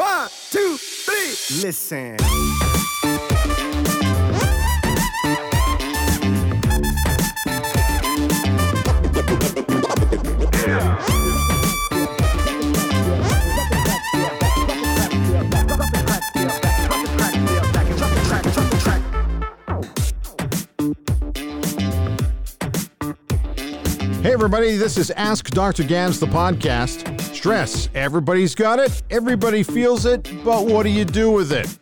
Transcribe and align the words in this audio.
One, 0.00 0.30
two, 0.50 0.78
three. 0.78 1.60
Listen. 1.62 2.16
Hey, 24.22 24.32
everybody, 24.32 24.76
this 24.78 24.96
is 24.96 25.10
Ask 25.10 25.50
Dr. 25.50 25.82
Gans, 25.82 26.18
the 26.18 26.26
podcast. 26.26 27.19
Stress, 27.40 27.88
everybody's 27.94 28.54
got 28.54 28.78
it, 28.78 29.02
everybody 29.08 29.62
feels 29.62 30.04
it, 30.04 30.30
but 30.44 30.66
what 30.66 30.82
do 30.82 30.90
you 30.90 31.06
do 31.06 31.30
with 31.30 31.52
it? 31.52 31.78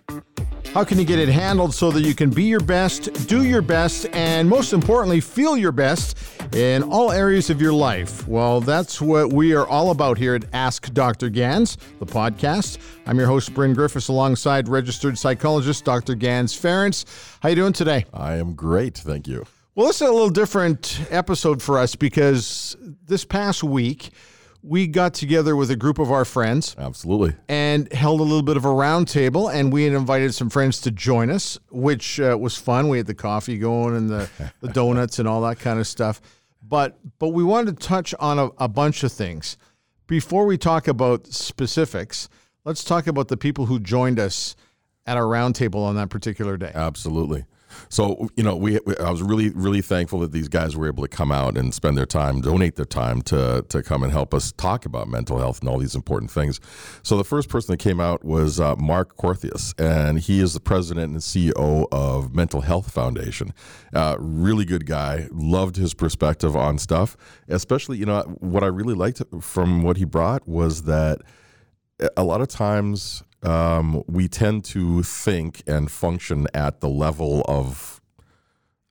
How 0.73 0.85
can 0.85 1.01
you 1.01 1.05
get 1.05 1.19
it 1.19 1.29
handled 1.29 1.75
so 1.75 1.91
that 1.91 2.03
you 2.03 2.15
can 2.15 2.30
be 2.30 2.45
your 2.45 2.61
best, 2.61 3.27
do 3.27 3.43
your 3.43 3.61
best, 3.61 4.07
and 4.13 4.49
most 4.49 4.73
importantly, 4.73 5.21
feel 5.21 5.57
your 5.57 5.73
best 5.73 6.16
in 6.55 6.85
all 6.85 7.11
areas 7.11 7.51
of 7.51 7.61
your 7.61 7.73
life? 7.73 8.29
Well, 8.29 8.61
that's 8.61 9.01
what 9.01 9.33
we 9.33 9.52
are 9.52 9.66
all 9.66 9.91
about 9.91 10.16
here 10.16 10.37
at 10.37 10.45
Ask 10.52 10.95
Dr. 10.95 11.29
Gans, 11.29 11.77
the 11.99 12.07
podcast. 12.07 12.79
I'm 13.05 13.19
your 13.19 13.27
host, 13.27 13.52
Bryn 13.52 13.75
Griffiths, 13.75 14.07
alongside 14.07 14.69
registered 14.69 15.19
psychologist 15.19 15.85
Dr. 15.85 16.15
Gans 16.15 16.55
Ference. 16.55 17.05
How 17.41 17.49
you 17.49 17.57
doing 17.57 17.73
today? 17.73 18.07
I 18.15 18.35
am 18.35 18.55
great, 18.55 18.97
thank 18.97 19.27
you. 19.27 19.45
Well, 19.75 19.88
this 19.88 19.97
is 19.97 20.09
a 20.09 20.13
little 20.13 20.30
different 20.30 21.01
episode 21.11 21.61
for 21.61 21.80
us 21.80 21.97
because 21.97 22.77
this 23.07 23.25
past 23.25 23.65
week 23.65 24.11
we 24.62 24.87
got 24.87 25.15
together 25.15 25.55
with 25.55 25.71
a 25.71 25.77
group 25.77 25.98
of 25.98 26.11
our 26.11 26.25
friends 26.25 26.75
Absolutely. 26.79 27.35
and 27.49 27.93
held 27.93 28.21
a 28.21 28.25
little 28.25 28.43
bit 28.43 28.57
of 28.57 28.65
a 28.65 28.69
roundtable, 28.69 29.53
and 29.53 29.73
we 29.73 29.85
had 29.85 29.93
invited 29.93 30.35
some 30.35 30.51
friends 30.51 30.80
to 30.83 30.91
join 30.91 31.30
us, 31.30 31.59
which 31.71 32.19
uh, 32.21 32.37
was 32.38 32.57
fun. 32.57 32.88
We 32.88 32.99
had 32.99 33.07
the 33.07 33.15
coffee 33.15 33.59
going 33.59 33.97
and 33.97 34.10
the, 34.10 34.29
the 34.60 34.69
donuts 34.69 35.19
and 35.19 35.29
all 35.29 35.41
that 35.43 35.59
kind 35.60 35.79
of 35.79 35.87
stuff. 35.87 36.21
But 36.63 36.99
but 37.19 37.29
we 37.29 37.45
wanted 37.45 37.80
to 37.80 37.87
touch 37.87 38.15
on 38.19 38.38
a, 38.38 38.51
a 38.59 38.69
bunch 38.69 39.02
of 39.02 39.13
things 39.13 39.57
before 40.07 40.45
we 40.45 40.59
talk 40.59 40.88
about 40.88 41.27
specifics. 41.29 42.29
Let's 42.65 42.85
talk 42.85 43.07
about 43.07 43.29
the 43.29 43.37
people 43.37 43.66
who 43.66 43.79
joined 43.79 44.19
us 44.19 44.54
at 45.07 45.16
our 45.16 45.25
roundtable 45.25 45.82
on 45.85 45.97
that 45.97 46.10
particular 46.10 46.57
day. 46.59 46.73
Absolutely. 46.75 47.47
So, 47.88 48.29
you 48.37 48.43
know, 48.43 48.57
we, 48.57 48.79
we 48.85 48.97
I 48.97 49.11
was 49.11 49.23
really 49.23 49.51
really 49.51 49.80
thankful 49.83 50.21
that 50.21 50.33
these 50.33 50.49
guys 50.49 50.77
were 50.77 50.87
able 50.87 51.02
to 51.02 51.09
come 51.09 51.33
out 51.33 51.57
and 51.57 51.75
spend 51.75 51.97
their 51.97 52.07
time, 52.07 52.41
donate 52.41 52.77
their 52.77 52.85
time 52.85 53.23
to 53.23 53.65
to 53.69 53.83
come 53.83 54.02
and 54.02 54.13
help 54.13 54.35
us 54.35 54.52
talk 54.52 54.87
about 54.87 55.09
mental 55.09 55.38
health 55.38 55.60
and 55.60 55.69
all 55.69 55.79
these 55.79 55.95
important 55.95 56.30
things. 56.30 56.60
So, 57.02 57.16
the 57.16 57.25
first 57.25 57.49
person 57.49 57.73
that 57.73 57.79
came 57.79 58.01
out 58.01 58.25
was 58.25 58.60
uh, 58.60 58.77
Mark 58.77 59.16
Corthius, 59.16 59.75
and 59.79 60.21
he 60.21 60.41
is 60.41 60.55
the 60.55 60.60
president 60.60 61.13
and 61.13 61.21
CEO 61.21 61.87
of 61.93 62.35
Mental 62.35 62.60
Health 62.60 62.93
Foundation. 62.93 63.52
Uh, 63.95 64.16
really 64.19 64.65
good 64.65 64.87
guy. 64.87 65.28
Loved 65.31 65.77
his 65.77 65.94
perspective 65.94 66.56
on 66.56 66.78
stuff, 66.78 67.16
especially, 67.49 67.99
you 67.99 68.06
know, 68.06 68.22
what 68.38 68.62
I 68.62 68.66
really 68.66 68.94
liked 68.94 69.22
from 69.41 69.82
what 69.82 69.97
he 69.97 70.05
brought 70.05 70.47
was 70.47 70.82
that 70.84 71.21
a 72.16 72.25
lot 72.25 72.41
of 72.41 72.49
times 72.49 73.22
um, 73.43 74.03
we 74.06 74.28
tend 74.28 74.65
to 74.67 75.03
think 75.03 75.62
and 75.67 75.91
function 75.91 76.47
at 76.55 76.81
the 76.81 76.89
level 76.89 77.43
of 77.49 77.94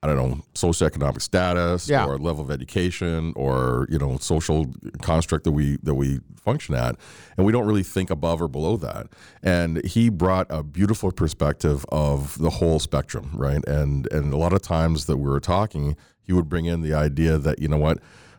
I 0.03 0.08
don't 0.08 0.16
know 0.17 0.42
socioeconomic 0.53 1.22
status 1.22 1.90
Yeah. 1.90 2.06
or 2.06 2.17
level 2.20 2.44
of 2.44 2.52
education 2.52 3.34
or 3.36 3.88
you 3.90 3.98
know 3.98 4.18
social 4.20 4.72
construct 5.02 5.44
that 5.45 5.52
we 5.53 5.78
that 5.84 5.95
we 5.95 6.20
function 6.36 6.75
at, 6.75 6.95
and 7.36 7.45
we 7.45 7.52
don't 7.52 7.66
really 7.66 7.84
think 7.84 8.09
above 8.09 8.42
or 8.42 8.48
below 8.48 8.78
that. 8.78 9.08
And 9.44 9.84
he 9.84 10.09
brought 10.09 10.45
a 10.50 10.64
beautiful 10.64 11.12
perspective 11.12 11.84
of 11.90 12.38
the 12.38 12.52
whole 12.52 12.80
spectrum, 12.80 13.31
right? 13.34 13.68
And 13.68 14.08
and 14.14 14.34
a 14.34 14.38
lot 14.38 14.53
of 14.53 14.62
times 14.62 15.06
that 15.08 15.18
we 15.18 15.30
were 15.30 15.40
talking, 15.42 15.98
he 16.22 16.31
would 16.31 16.48
bring 16.48 16.66
in 16.66 16.81
the 16.84 16.94
idea 16.94 17.38
that 17.40 17.59
you 17.59 17.68
know 17.68 17.78
what 17.78 17.97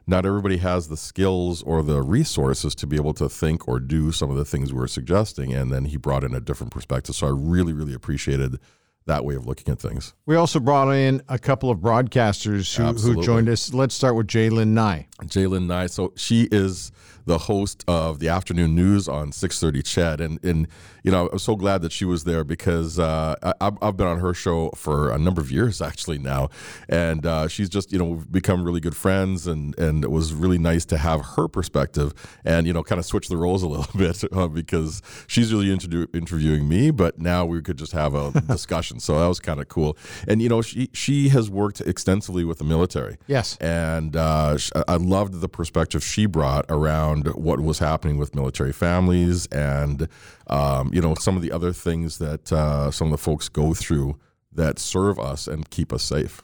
not 0.08 0.24
everybody 0.24 0.56
has 0.56 0.88
the 0.88 0.96
skills 0.96 1.62
or 1.62 1.82
the 1.82 2.02
resources 2.02 2.74
to 2.76 2.86
be 2.86 2.96
able 2.96 3.12
to 3.14 3.28
think 3.28 3.68
or 3.68 3.78
do 3.78 4.10
some 4.10 4.30
of 4.30 4.36
the 4.36 4.44
things 4.44 4.72
we 4.72 4.78
were 4.78 4.88
suggesting. 4.88 5.52
And 5.52 5.70
then 5.70 5.84
he 5.84 5.98
brought 5.98 6.24
in 6.24 6.34
a 6.34 6.40
different 6.40 6.72
perspective. 6.72 7.14
So 7.14 7.26
I 7.26 7.30
really, 7.30 7.74
really 7.74 7.92
appreciated 7.92 8.58
that 9.04 9.24
way 9.24 9.34
of 9.34 9.46
looking 9.46 9.70
at 9.70 9.78
things. 9.78 10.14
We 10.24 10.36
also 10.36 10.60
brought 10.60 10.90
in 10.92 11.22
a 11.28 11.38
couple 11.38 11.70
of 11.70 11.78
broadcasters 11.78 12.74
who, 12.74 12.92
who 12.92 13.22
joined 13.22 13.48
us. 13.48 13.74
Let's 13.74 13.94
start 13.94 14.16
with 14.16 14.28
J'lyn 14.28 14.68
Nye. 14.68 15.08
J'lyn 15.24 15.66
Nye. 15.66 15.86
So 15.86 16.12
she 16.16 16.48
is 16.50 16.90
the 17.28 17.38
host 17.38 17.84
of 17.86 18.18
the 18.18 18.28
afternoon 18.28 18.74
news 18.74 19.06
on 19.08 19.30
6:30 19.30 19.82
CHED, 19.84 20.20
and 20.20 20.44
and 20.44 20.66
you 21.04 21.10
know 21.12 21.28
I'm 21.32 21.38
so 21.38 21.54
glad 21.56 21.82
that 21.82 21.92
she 21.92 22.04
was 22.04 22.24
there 22.24 22.42
because 22.42 22.98
uh, 22.98 23.34
I, 23.42 23.52
I've 23.60 23.76
I've 23.82 23.96
been 23.96 24.06
on 24.08 24.18
her 24.20 24.34
show 24.34 24.70
for 24.74 25.10
a 25.12 25.18
number 25.18 25.40
of 25.40 25.50
years 25.52 25.80
actually 25.80 26.18
now, 26.18 26.48
and 26.88 27.24
uh, 27.24 27.46
she's 27.48 27.68
just 27.68 27.92
you 27.92 27.98
know 27.98 28.06
we've 28.06 28.32
become 28.32 28.64
really 28.64 28.80
good 28.80 28.96
friends, 28.96 29.46
and 29.46 29.78
and 29.78 30.04
it 30.04 30.10
was 30.10 30.32
really 30.32 30.58
nice 30.58 30.84
to 30.86 30.96
have 30.96 31.20
her 31.36 31.46
perspective 31.48 32.12
and 32.44 32.66
you 32.66 32.72
know 32.72 32.82
kind 32.82 32.98
of 32.98 33.04
switch 33.04 33.28
the 33.28 33.36
roles 33.36 33.62
a 33.62 33.68
little 33.74 33.98
bit 33.98 34.24
uh, 34.32 34.48
because 34.48 35.02
she's 35.26 35.52
really 35.52 35.70
interview- 35.70 36.06
interviewing 36.14 36.66
me, 36.68 36.90
but 36.90 37.18
now 37.18 37.44
we 37.44 37.60
could 37.62 37.76
just 37.78 37.92
have 37.92 38.14
a 38.14 38.32
discussion. 38.48 38.98
So 39.00 39.18
that 39.20 39.26
was 39.28 39.38
kind 39.40 39.60
of 39.60 39.68
cool, 39.68 39.96
and 40.26 40.40
you 40.42 40.48
know 40.48 40.62
she 40.62 40.88
she 40.92 41.28
has 41.28 41.50
worked 41.50 41.80
extensively 41.82 42.44
with 42.44 42.58
the 42.58 42.64
military 42.64 43.16
Yes. 43.26 43.56
and 43.60 44.16
uh, 44.16 44.56
sh- 44.56 44.70
I 44.88 44.96
loved 44.96 45.40
the 45.40 45.48
perspective 45.48 46.02
she 46.02 46.26
brought 46.26 46.64
around 46.70 47.17
what 47.26 47.60
was 47.60 47.78
happening 47.78 48.18
with 48.18 48.34
military 48.34 48.72
families 48.72 49.46
and 49.46 50.08
um, 50.46 50.90
you 50.92 51.00
know 51.00 51.14
some 51.14 51.36
of 51.36 51.42
the 51.42 51.52
other 51.52 51.72
things 51.72 52.18
that 52.18 52.52
uh, 52.52 52.90
some 52.90 53.08
of 53.08 53.12
the 53.12 53.18
folks 53.18 53.48
go 53.48 53.74
through 53.74 54.18
that 54.52 54.78
serve 54.78 55.18
us 55.18 55.46
and 55.46 55.68
keep 55.70 55.92
us 55.92 56.02
safe. 56.02 56.42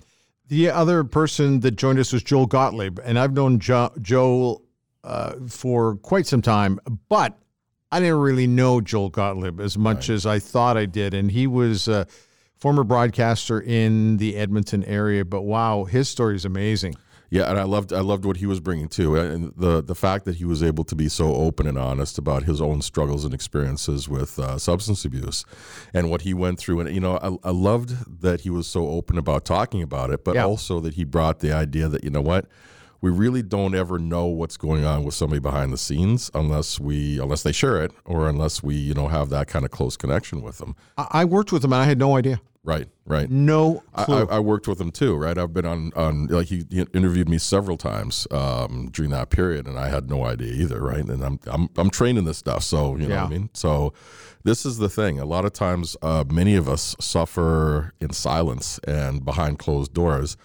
The 0.48 0.70
other 0.70 1.04
person 1.04 1.60
that 1.60 1.72
joined 1.72 1.98
us 1.98 2.12
was 2.12 2.22
Joel 2.22 2.46
Gotlib, 2.46 3.00
and 3.02 3.18
I've 3.18 3.32
known 3.32 3.58
jo- 3.58 3.92
Joel 4.00 4.62
uh, 5.02 5.34
for 5.48 5.96
quite 5.96 6.26
some 6.26 6.42
time, 6.42 6.78
but 7.08 7.38
I 7.90 8.00
didn't 8.00 8.18
really 8.18 8.46
know 8.46 8.80
Joel 8.80 9.10
Gotlib 9.10 9.60
as 9.60 9.78
much 9.78 10.10
as 10.10 10.26
I 10.26 10.40
thought 10.40 10.76
I 10.76 10.84
did. 10.84 11.14
And 11.14 11.30
he 11.30 11.46
was 11.46 11.86
a 11.86 12.06
former 12.56 12.82
broadcaster 12.82 13.60
in 13.60 14.16
the 14.16 14.36
Edmonton 14.36 14.82
area, 14.84 15.24
but 15.24 15.42
wow, 15.42 15.84
his 15.84 16.08
story 16.08 16.34
is 16.34 16.44
amazing. 16.44 16.96
Yeah, 17.34 17.50
and 17.50 17.58
I 17.58 17.64
loved 17.64 17.92
I 17.92 17.98
loved 17.98 18.24
what 18.24 18.36
he 18.36 18.46
was 18.46 18.60
bringing 18.60 18.86
too, 18.86 19.16
and 19.16 19.52
the 19.56 19.82
the 19.82 19.96
fact 19.96 20.24
that 20.26 20.36
he 20.36 20.44
was 20.44 20.62
able 20.62 20.84
to 20.84 20.94
be 20.94 21.08
so 21.08 21.34
open 21.34 21.66
and 21.66 21.76
honest 21.76 22.16
about 22.16 22.44
his 22.44 22.60
own 22.60 22.80
struggles 22.80 23.24
and 23.24 23.34
experiences 23.34 24.08
with 24.08 24.38
uh, 24.38 24.56
substance 24.56 25.04
abuse, 25.04 25.44
and 25.92 26.10
what 26.10 26.22
he 26.22 26.32
went 26.32 26.60
through. 26.60 26.78
And 26.78 26.94
you 26.94 27.00
know, 27.00 27.16
I, 27.20 27.48
I 27.48 27.50
loved 27.50 28.20
that 28.22 28.42
he 28.42 28.50
was 28.50 28.68
so 28.68 28.86
open 28.88 29.18
about 29.18 29.44
talking 29.44 29.82
about 29.82 30.10
it, 30.10 30.22
but 30.22 30.36
Yeah. 30.36 30.44
also 30.46 30.78
that 30.78 30.94
he 30.94 31.02
brought 31.02 31.40
the 31.40 31.52
idea 31.52 31.88
that 31.88 32.04
you 32.04 32.10
know 32.10 32.20
what, 32.20 32.46
we 33.00 33.10
really 33.10 33.42
don't 33.42 33.74
ever 33.74 33.98
know 33.98 34.26
what's 34.26 34.56
going 34.56 34.84
on 34.84 35.02
with 35.02 35.14
somebody 35.14 35.40
behind 35.40 35.72
the 35.72 35.76
scenes 35.76 36.30
unless 36.34 36.78
we 36.78 37.18
unless 37.18 37.42
they 37.42 37.50
share 37.52 37.82
it 37.82 37.90
or 38.04 38.28
unless 38.28 38.62
we 38.62 38.76
you 38.76 38.94
know 38.94 39.08
have 39.08 39.30
that 39.30 39.48
kind 39.48 39.64
of 39.64 39.72
close 39.72 39.96
connection 39.96 40.40
with 40.40 40.58
them. 40.58 40.76
I, 40.96 41.06
I 41.10 41.24
worked 41.24 41.50
with 41.50 41.64
him, 41.64 41.72
and 41.72 41.82
I 41.82 41.84
had 41.84 41.98
no 41.98 42.16
idea. 42.16 42.40
Right, 42.66 42.88
right. 43.04 43.30
No 43.30 43.82
I, 43.94 44.04
clue. 44.04 44.26
I 44.30 44.36
I 44.36 44.38
worked 44.40 44.66
with 44.66 44.80
him 44.80 44.90
too, 44.90 45.14
right? 45.16 45.36
I've 45.36 45.52
been 45.52 45.66
on, 45.66 45.92
on 45.94 46.28
like 46.28 46.46
he, 46.46 46.64
he 46.70 46.86
interviewed 46.94 47.28
me 47.28 47.36
several 47.36 47.76
times 47.76 48.26
um, 48.30 48.88
during 48.90 49.10
that 49.10 49.28
period, 49.28 49.66
and 49.68 49.78
I 49.78 49.88
had 49.90 50.08
no 50.08 50.24
idea 50.24 50.50
either, 50.54 50.80
right? 50.80 51.04
And 51.04 51.22
I'm 51.22 51.38
I'm 51.46 51.68
I'm 51.76 51.90
trained 51.90 52.16
in 52.16 52.24
this 52.24 52.38
stuff, 52.38 52.62
so 52.62 52.96
you 52.96 53.06
know 53.06 53.14
Yeah. 53.16 53.24
what 53.24 53.32
I 53.32 53.36
mean. 53.36 53.50
So 53.52 53.92
this 54.44 54.64
is 54.64 54.78
the 54.78 54.88
thing. 54.88 55.20
A 55.20 55.26
lot 55.26 55.44
of 55.44 55.52
times, 55.52 55.94
uh, 56.00 56.24
many 56.26 56.54
of 56.56 56.66
us 56.66 56.96
suffer 57.00 57.92
in 58.00 58.14
silence 58.14 58.78
and 58.88 59.22
behind 59.24 59.58
closed 59.58 59.92
doors. 59.92 60.38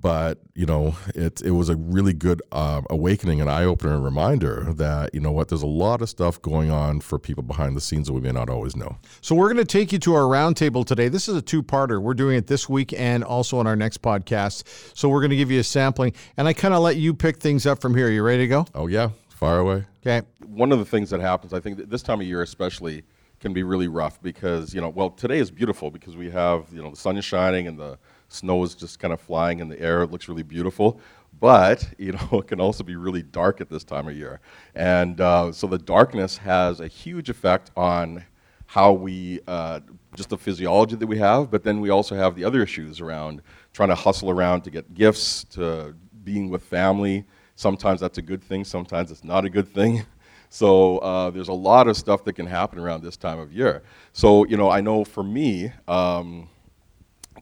But 0.00 0.38
you 0.54 0.66
know, 0.66 0.96
it 1.14 1.42
it 1.42 1.50
was 1.50 1.68
a 1.68 1.76
really 1.76 2.12
good 2.12 2.40
um, 2.52 2.86
awakening, 2.88 3.40
and 3.40 3.50
eye 3.50 3.64
opener, 3.64 3.94
and 3.94 4.04
reminder 4.04 4.72
that 4.74 5.14
you 5.14 5.20
know 5.20 5.32
what, 5.32 5.48
there's 5.48 5.62
a 5.62 5.66
lot 5.66 6.00
of 6.00 6.08
stuff 6.08 6.40
going 6.40 6.70
on 6.70 7.00
for 7.00 7.18
people 7.18 7.42
behind 7.42 7.76
the 7.76 7.80
scenes 7.80 8.06
that 8.06 8.12
we 8.14 8.20
may 8.20 8.32
not 8.32 8.48
always 8.48 8.76
know. 8.76 8.96
So 9.20 9.34
we're 9.34 9.52
going 9.52 9.64
to 9.64 9.70
take 9.70 9.92
you 9.92 9.98
to 10.00 10.14
our 10.14 10.22
roundtable 10.22 10.86
today. 10.86 11.08
This 11.08 11.28
is 11.28 11.36
a 11.36 11.42
two-parter. 11.42 12.00
We're 12.00 12.14
doing 12.14 12.36
it 12.36 12.46
this 12.46 12.68
week 12.68 12.92
and 12.98 13.22
also 13.22 13.58
on 13.58 13.66
our 13.66 13.76
next 13.76 14.00
podcast. 14.00 14.64
So 14.96 15.08
we're 15.08 15.20
going 15.20 15.30
to 15.30 15.36
give 15.36 15.50
you 15.50 15.60
a 15.60 15.64
sampling, 15.64 16.14
and 16.36 16.48
I 16.48 16.52
kind 16.52 16.72
of 16.72 16.80
let 16.80 16.96
you 16.96 17.12
pick 17.12 17.38
things 17.38 17.66
up 17.66 17.80
from 17.80 17.94
here. 17.94 18.08
You 18.10 18.22
ready 18.22 18.44
to 18.44 18.48
go? 18.48 18.66
Oh 18.74 18.86
yeah, 18.86 19.10
far 19.28 19.58
away. 19.58 19.84
Okay. 20.06 20.26
one 20.46 20.72
of 20.72 20.78
the 20.78 20.86
things 20.86 21.10
that 21.10 21.20
happens, 21.20 21.52
I 21.52 21.60
think 21.60 21.90
this 21.90 22.02
time 22.02 22.20
of 22.20 22.26
year 22.26 22.40
especially, 22.42 23.02
can 23.40 23.52
be 23.52 23.62
really 23.62 23.88
rough 23.88 24.20
because 24.22 24.74
you 24.74 24.80
know, 24.80 24.88
well, 24.90 25.10
today 25.10 25.38
is 25.38 25.50
beautiful 25.50 25.90
because 25.90 26.16
we 26.16 26.30
have 26.30 26.66
you 26.72 26.82
know 26.82 26.90
the 26.90 26.96
sun 26.96 27.16
is 27.16 27.24
shining 27.24 27.66
and 27.66 27.78
the 27.78 27.98
snow 28.30 28.62
is 28.62 28.74
just 28.74 28.98
kind 28.98 29.12
of 29.12 29.20
flying 29.20 29.60
in 29.60 29.68
the 29.68 29.80
air. 29.80 30.02
It 30.02 30.10
looks 30.10 30.28
really 30.28 30.42
beautiful, 30.42 31.00
but 31.38 31.86
you 31.98 32.12
know, 32.12 32.40
it 32.40 32.46
can 32.46 32.60
also 32.60 32.82
be 32.82 32.96
really 32.96 33.22
dark 33.22 33.60
at 33.60 33.68
this 33.68 33.84
time 33.84 34.08
of 34.08 34.16
year, 34.16 34.40
and 34.74 35.20
uh, 35.20 35.52
so 35.52 35.66
the 35.66 35.78
darkness 35.78 36.38
has 36.38 36.80
a 36.80 36.86
huge 36.86 37.28
effect 37.28 37.70
on 37.76 38.24
how 38.66 38.92
we 38.92 39.40
uh, 39.48 39.80
just 40.14 40.28
the 40.28 40.38
physiology 40.38 40.94
that 40.94 41.06
we 41.06 41.18
have, 41.18 41.50
but 41.50 41.64
then 41.64 41.80
we 41.80 41.90
also 41.90 42.14
have 42.14 42.36
the 42.36 42.44
other 42.44 42.62
issues 42.62 43.00
around 43.00 43.42
trying 43.72 43.88
to 43.88 43.94
hustle 43.96 44.30
around 44.30 44.62
to 44.62 44.70
get 44.70 44.94
gifts, 44.94 45.44
to 45.44 45.94
being 46.22 46.48
with 46.50 46.62
family. 46.62 47.24
Sometimes 47.56 48.00
that's 48.00 48.18
a 48.18 48.22
good 48.22 48.42
thing, 48.42 48.64
sometimes 48.64 49.10
it's 49.10 49.24
not 49.24 49.44
a 49.44 49.50
good 49.50 49.68
thing. 49.68 50.04
So 50.52 50.98
uh, 50.98 51.30
there's 51.30 51.46
a 51.46 51.52
lot 51.52 51.86
of 51.86 51.96
stuff 51.96 52.24
that 52.24 52.32
can 52.32 52.44
happen 52.44 52.80
around 52.80 53.04
this 53.04 53.16
time 53.16 53.38
of 53.38 53.52
year. 53.52 53.84
So 54.12 54.44
you 54.46 54.56
know, 54.56 54.68
I 54.68 54.80
know 54.80 55.04
for 55.04 55.22
me, 55.22 55.70
um, 55.86 56.48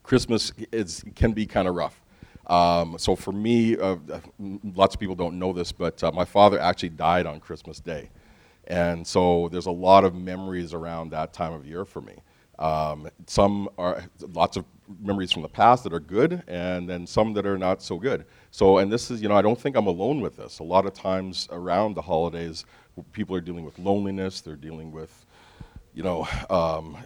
Christmas 0.08 0.52
is, 0.72 1.04
can 1.14 1.32
be 1.32 1.44
kind 1.44 1.68
of 1.68 1.74
rough. 1.74 2.00
Um, 2.46 2.96
so 2.98 3.14
for 3.14 3.30
me, 3.30 3.76
uh, 3.76 3.96
lots 4.74 4.94
of 4.94 5.00
people 5.00 5.14
don't 5.14 5.38
know 5.38 5.52
this, 5.52 5.70
but 5.70 6.02
uh, 6.02 6.10
my 6.12 6.24
father 6.24 6.58
actually 6.58 6.88
died 6.88 7.26
on 7.26 7.40
Christmas 7.40 7.78
Day. 7.78 8.08
And 8.68 9.06
so 9.06 9.50
there's 9.52 9.66
a 9.66 9.70
lot 9.70 10.04
of 10.04 10.14
memories 10.14 10.72
around 10.72 11.10
that 11.10 11.34
time 11.34 11.52
of 11.52 11.66
year 11.66 11.84
for 11.84 12.00
me. 12.00 12.14
Um, 12.58 13.10
some 13.26 13.68
are 13.76 14.02
lots 14.32 14.56
of 14.56 14.64
memories 14.98 15.30
from 15.30 15.42
the 15.42 15.48
past 15.48 15.84
that 15.84 15.92
are 15.92 16.00
good, 16.00 16.42
and 16.48 16.88
then 16.88 17.06
some 17.06 17.34
that 17.34 17.44
are 17.44 17.58
not 17.58 17.82
so 17.82 17.98
good. 17.98 18.24
So, 18.50 18.78
and 18.78 18.90
this 18.90 19.10
is, 19.10 19.20
you 19.20 19.28
know, 19.28 19.36
I 19.36 19.42
don't 19.42 19.60
think 19.60 19.76
I'm 19.76 19.88
alone 19.88 20.22
with 20.22 20.38
this. 20.38 20.60
A 20.60 20.64
lot 20.64 20.86
of 20.86 20.94
times 20.94 21.48
around 21.52 21.92
the 21.92 22.02
holidays, 22.02 22.64
people 23.12 23.36
are 23.36 23.42
dealing 23.42 23.66
with 23.66 23.78
loneliness, 23.78 24.40
they're 24.40 24.56
dealing 24.56 24.90
with, 24.90 25.26
you 25.92 26.02
know, 26.02 26.26
um, 26.48 26.96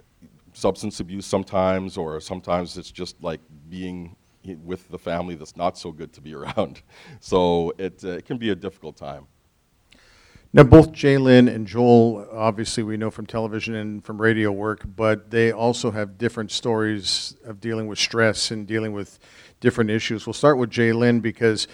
substance 0.53 1.01
abuse 1.01 1.27
sometimes, 1.27 1.97
or 1.97 2.21
sometimes 2.21 2.77
it's 2.77 2.91
just 2.91 3.23
like 3.23 3.41
being 3.69 4.17
with 4.65 4.89
the 4.89 4.99
family 4.99 5.35
that's 5.35 5.57
not 5.57 5.79
so 5.79 5.93
good 5.93 6.13
to 6.13 6.21
be 6.21 6.35
around. 6.41 6.83
So 7.21 7.73
it, 7.79 8.05
uh, 8.05 8.11
it 8.11 8.27
can 8.27 8.39
be 8.39 8.51
a 8.51 8.57
difficult 8.57 8.97
time. 8.97 9.27
Now, 10.55 10.65
both 10.65 10.93
J'lyn 10.93 11.49
and 11.49 11.67
Joel, 11.67 12.29
obviously, 12.31 12.83
we 12.83 12.99
know 12.99 13.11
from 13.11 13.25
television 13.25 13.75
and 13.75 14.05
from 14.05 14.21
radio 14.21 14.53
work, 14.53 14.83
but 14.97 15.31
they 15.31 15.51
also 15.51 15.91
have 15.91 16.19
different 16.19 16.51
stories 16.51 17.35
of 17.47 17.59
dealing 17.59 17.87
with 17.87 17.99
stress 17.99 18.51
and 18.51 18.67
dealing 18.67 18.93
with 18.93 19.19
different 19.61 19.89
issues. 19.89 20.27
We'll 20.27 20.35
start 20.35 20.59
with 20.59 20.69
J'lyn 20.69 21.23
because 21.23 21.69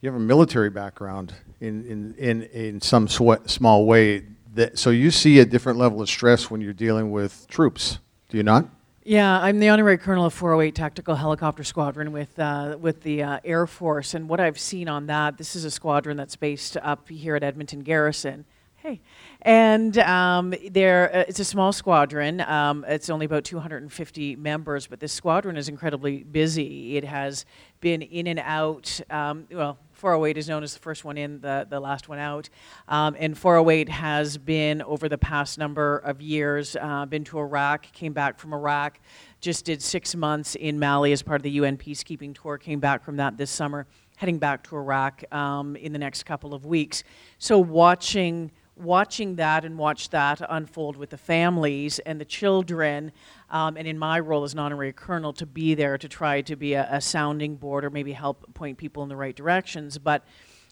you 0.00 0.10
have 0.10 0.16
a 0.16 0.22
military 0.22 0.68
background 0.68 1.32
in, 1.60 1.86
in, 1.86 2.14
in, 2.18 2.42
in 2.42 2.80
some 2.80 3.06
sw- 3.06 3.46
small 3.46 3.86
way. 3.86 4.24
That, 4.54 4.80
so 4.80 4.90
you 4.90 5.12
see 5.12 5.38
a 5.38 5.44
different 5.44 5.78
level 5.78 6.02
of 6.02 6.08
stress 6.08 6.50
when 6.50 6.60
you're 6.60 6.72
dealing 6.72 7.12
with 7.12 7.46
troops, 7.48 8.00
do 8.34 8.38
you 8.38 8.42
not? 8.42 8.68
Yeah, 9.04 9.38
I'm 9.40 9.60
the 9.60 9.68
honorary 9.68 9.96
colonel 9.96 10.26
of 10.26 10.34
408 10.34 10.74
Tactical 10.74 11.14
Helicopter 11.14 11.62
Squadron 11.62 12.10
with 12.10 12.36
uh, 12.36 12.76
with 12.80 13.04
the 13.04 13.22
uh, 13.22 13.38
Air 13.44 13.64
Force, 13.68 14.12
and 14.12 14.28
what 14.28 14.40
I've 14.40 14.58
seen 14.58 14.88
on 14.88 15.06
that, 15.06 15.38
this 15.38 15.54
is 15.54 15.64
a 15.64 15.70
squadron 15.70 16.16
that's 16.16 16.34
based 16.34 16.76
up 16.78 17.08
here 17.08 17.36
at 17.36 17.44
Edmonton 17.44 17.82
Garrison. 17.82 18.44
Hey, 18.84 19.00
and 19.40 19.96
um, 19.96 20.52
there 20.70 21.10
uh, 21.10 21.24
it's 21.26 21.40
a 21.40 21.44
small 21.46 21.72
squadron. 21.72 22.42
Um, 22.42 22.84
it's 22.86 23.08
only 23.08 23.24
about 23.24 23.42
250 23.44 24.36
members, 24.36 24.86
but 24.86 25.00
this 25.00 25.10
squadron 25.10 25.56
is 25.56 25.70
incredibly 25.70 26.22
busy. 26.22 26.98
It 26.98 27.04
has 27.04 27.46
been 27.80 28.02
in 28.02 28.26
and 28.26 28.38
out. 28.40 29.00
Um, 29.08 29.46
well, 29.50 29.78
408 29.94 30.36
is 30.36 30.50
known 30.50 30.62
as 30.62 30.74
the 30.74 30.80
first 30.80 31.02
one 31.02 31.16
in, 31.16 31.40
the, 31.40 31.66
the 31.66 31.80
last 31.80 32.10
one 32.10 32.18
out. 32.18 32.50
Um, 32.86 33.16
and 33.18 33.38
408 33.38 33.88
has 33.88 34.36
been, 34.36 34.82
over 34.82 35.08
the 35.08 35.16
past 35.16 35.56
number 35.56 35.96
of 35.96 36.20
years, 36.20 36.76
uh, 36.78 37.06
been 37.06 37.24
to 37.24 37.38
Iraq, 37.38 37.90
came 37.94 38.12
back 38.12 38.38
from 38.38 38.52
Iraq, 38.52 39.00
just 39.40 39.64
did 39.64 39.80
six 39.80 40.14
months 40.14 40.56
in 40.56 40.78
Mali 40.78 41.12
as 41.12 41.22
part 41.22 41.36
of 41.36 41.42
the 41.42 41.52
UN 41.52 41.78
peacekeeping 41.78 42.34
tour, 42.38 42.58
came 42.58 42.80
back 42.80 43.02
from 43.02 43.16
that 43.16 43.38
this 43.38 43.50
summer, 43.50 43.86
heading 44.16 44.38
back 44.38 44.62
to 44.64 44.76
Iraq 44.76 45.24
um, 45.32 45.74
in 45.76 45.94
the 45.94 45.98
next 45.98 46.24
couple 46.24 46.52
of 46.52 46.66
weeks. 46.66 47.02
So 47.38 47.58
watching 47.58 48.50
watching 48.76 49.36
that 49.36 49.64
and 49.64 49.78
watch 49.78 50.10
that 50.10 50.40
unfold 50.48 50.96
with 50.96 51.10
the 51.10 51.18
families 51.18 51.98
and 52.00 52.20
the 52.20 52.24
children, 52.24 53.12
um, 53.50 53.76
and 53.76 53.86
in 53.86 53.98
my 53.98 54.18
role 54.18 54.44
as 54.44 54.52
an 54.52 54.58
honorary 54.58 54.92
colonel, 54.92 55.32
to 55.34 55.46
be 55.46 55.74
there 55.74 55.96
to 55.96 56.08
try 56.08 56.40
to 56.40 56.56
be 56.56 56.74
a, 56.74 56.88
a, 56.90 57.00
sounding 57.00 57.56
board 57.56 57.84
or 57.84 57.90
maybe 57.90 58.12
help 58.12 58.52
point 58.54 58.76
people 58.76 59.02
in 59.02 59.08
the 59.08 59.16
right 59.16 59.36
directions. 59.36 59.98
But 59.98 60.24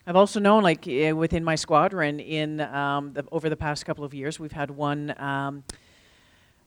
I've 0.06 0.16
also 0.16 0.40
known, 0.40 0.62
like 0.62 0.87
uh, 0.88 1.14
within 1.14 1.44
my 1.44 1.54
squadron, 1.54 2.19
in 2.19 2.60
um, 2.60 3.12
the, 3.12 3.25
over 3.31 3.49
the 3.49 3.56
past 3.56 3.87
couple 3.87 4.05
of 4.05 4.12
years, 4.14 4.40
we've 4.40 4.52
had 4.52 4.70
one. 4.70 5.14
Um, 5.20 5.64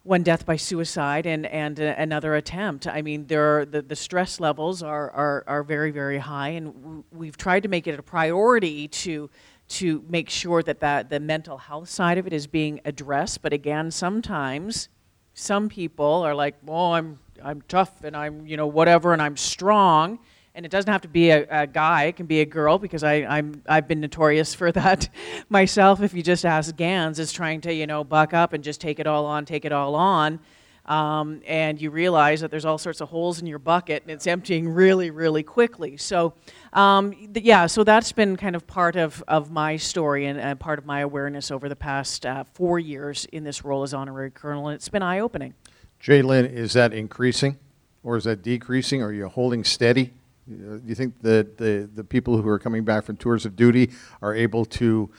one 0.06 0.22
death 0.22 0.46
by 0.46 0.56
suicide 0.56 1.26
and, 1.26 1.48
and 1.48 1.80
uh, 1.80 1.96
another 1.98 2.36
attempt. 2.36 2.86
I 2.86 3.02
mean, 3.02 3.26
there 3.26 3.62
are, 3.62 3.66
the, 3.66 3.82
the 3.82 3.96
stress 3.96 4.40
levels 4.40 4.84
are, 4.84 5.10
are, 5.10 5.44
are 5.48 5.64
very, 5.64 5.90
very 5.90 6.20
high, 6.20 6.50
and 6.50 7.04
we've 7.12 7.36
tried 7.36 7.64
to 7.64 7.70
make 7.70 7.88
it 7.88 7.98
a 7.98 8.04
priority 8.04 8.88
to 8.88 9.32
to 9.68 10.04
make 10.08 10.30
sure 10.30 10.62
that, 10.64 10.80
that 10.80 11.10
the 11.10 11.20
mental 11.20 11.58
health 11.58 11.90
side 11.90 12.18
of 12.18 12.28
it 12.28 12.34
is 12.34 12.48
being 12.48 12.80
addressed. 12.86 13.42
But 13.42 13.54
again, 13.54 13.92
sometimes 13.92 14.90
some 15.34 15.70
people 15.70 16.06
are 16.06 16.36
like, 16.36 16.56
well, 16.64 16.94
I'm, 16.94 17.20
I'm 17.44 17.62
tough 17.64 18.04
and 18.04 18.16
I'm, 18.16 18.46
you 18.46 18.58
know, 18.58 18.68
whatever, 18.68 19.12
and 19.14 19.22
I'm 19.22 19.38
strong. 19.38 20.20
And 20.54 20.66
it 20.66 20.72
doesn't 20.72 20.90
have 20.90 21.02
to 21.02 21.10
be 21.10 21.32
a, 21.32 21.46
a 21.50 21.68
guy, 21.68 22.04
it 22.04 22.16
can 22.16 22.28
be 22.28 22.40
a 22.40 22.46
girl, 22.46 22.78
because 22.78 23.04
I, 23.04 23.16
I'm, 23.26 23.62
I've 23.68 23.88
been 23.88 24.00
notorious 24.00 24.54
for 24.54 24.72
that 24.74 25.10
myself. 25.50 26.02
If 26.02 26.14
you 26.14 26.24
just 26.24 26.46
ask 26.46 26.76
Gans, 26.76 27.20
is 27.20 27.34
trying 27.34 27.62
to, 27.62 27.74
you 27.74 27.88
know, 27.88 28.04
buck 28.04 28.34
up 28.34 28.54
and 28.54 28.64
just 28.64 28.80
take 28.80 29.00
it 29.00 29.08
all 29.08 29.26
on, 29.26 29.46
take 29.46 29.66
it 29.66 29.72
all 29.72 29.96
on. 29.96 30.40
Um, 30.86 31.42
and 31.48 31.82
you 31.82 31.90
realize 31.90 32.42
that 32.42 32.52
there's 32.52 32.66
all 32.66 32.78
sorts 32.78 33.02
of 33.02 33.10
holes 33.10 33.42
in 33.42 33.48
your 33.48 33.58
bucket 33.58 34.04
and 34.04 34.12
it's 34.12 34.28
emptying 34.28 34.70
really, 34.70 35.10
really 35.10 35.42
quickly. 35.42 35.98
So 35.98 36.34
um, 36.74 37.12
th- 37.12 37.44
yeah, 37.44 37.66
so 37.66 37.84
that's 37.84 38.12
been 38.12 38.38
kind 38.38 38.56
of 38.56 38.68
part 38.68 38.96
of, 38.96 39.24
of 39.28 39.50
my 39.50 39.78
story 39.78 40.28
and 40.28 40.60
part 40.60 40.78
of 40.78 40.86
my 40.86 41.00
awareness 41.00 41.50
over 41.50 41.70
the 41.70 41.76
past 41.76 42.26
uh, 42.26 42.44
four 42.54 42.78
years 42.78 43.26
in 43.32 43.44
this 43.44 43.66
role 43.66 43.82
as 43.82 43.94
honorary 43.96 44.30
colonel, 44.30 44.68
and 44.68 44.76
it's 44.76 44.90
been 44.90 45.02
eye 45.02 45.20
opening. 45.20 45.56
J'lyn, 46.02 46.52
is 46.52 46.74
that 46.74 46.94
increasing 46.94 47.58
or 48.04 48.16
is 48.16 48.26
that 48.26 48.44
decreasing? 48.44 49.02
Are 49.02 49.12
you 49.12 49.28
holding 49.28 49.64
steady? 49.64 50.14
Do 50.48 50.82
you 50.86 50.94
think 50.94 51.20
that 51.24 51.58
the, 51.58 51.90
the 51.96 52.04
people 52.04 52.40
who 52.40 52.48
are 52.48 52.60
coming 52.60 52.84
back 52.84 53.06
from 53.06 53.18
tours 53.18 53.48
of 53.48 53.56
duty 53.56 53.90
are 54.22 54.36
able 54.36 54.66
to 54.66 55.10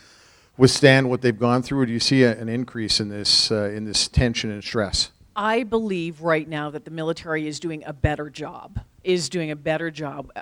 withstand 0.56 1.10
what 1.10 1.20
they've 1.20 1.38
gone 1.38 1.62
through, 1.62 1.80
or 1.80 1.86
do 1.86 1.92
you 1.92 2.00
see 2.00 2.22
a, 2.22 2.38
an 2.38 2.48
increase 2.48 3.00
in 3.00 3.08
this, 3.08 3.50
uh, 3.50 3.70
in 3.74 3.84
this 3.84 4.06
tension 4.06 4.50
and 4.52 4.62
stress? 4.62 5.10
I 5.36 5.62
believe 5.64 6.22
right 6.22 6.48
now 6.48 6.70
that 6.70 6.84
the 6.86 6.90
military 6.90 7.46
is 7.46 7.60
doing 7.60 7.84
a 7.84 7.92
better 7.92 8.30
job, 8.30 8.80
is 9.04 9.28
doing 9.28 9.50
a 9.50 9.56
better 9.56 9.90
job 9.90 10.32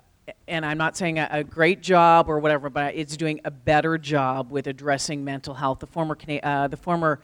and 0.49 0.65
I'm 0.65 0.79
not 0.79 0.97
saying 0.97 1.19
a, 1.19 1.29
a, 1.31 1.45
great 1.45 1.83
job 1.83 2.29
or 2.29 2.39
whatever, 2.39 2.71
but 2.71 2.95
it's 2.95 3.17
doing 3.17 3.41
a 3.45 3.51
better 3.51 3.99
job 3.99 4.51
with 4.51 4.67
addressing 4.67 5.25
mental 5.25 5.55
health. 5.55 5.81
The 5.81 5.87
former, 5.87 6.17
uh, 6.43 6.69
the 6.69 6.77
former 6.77 7.21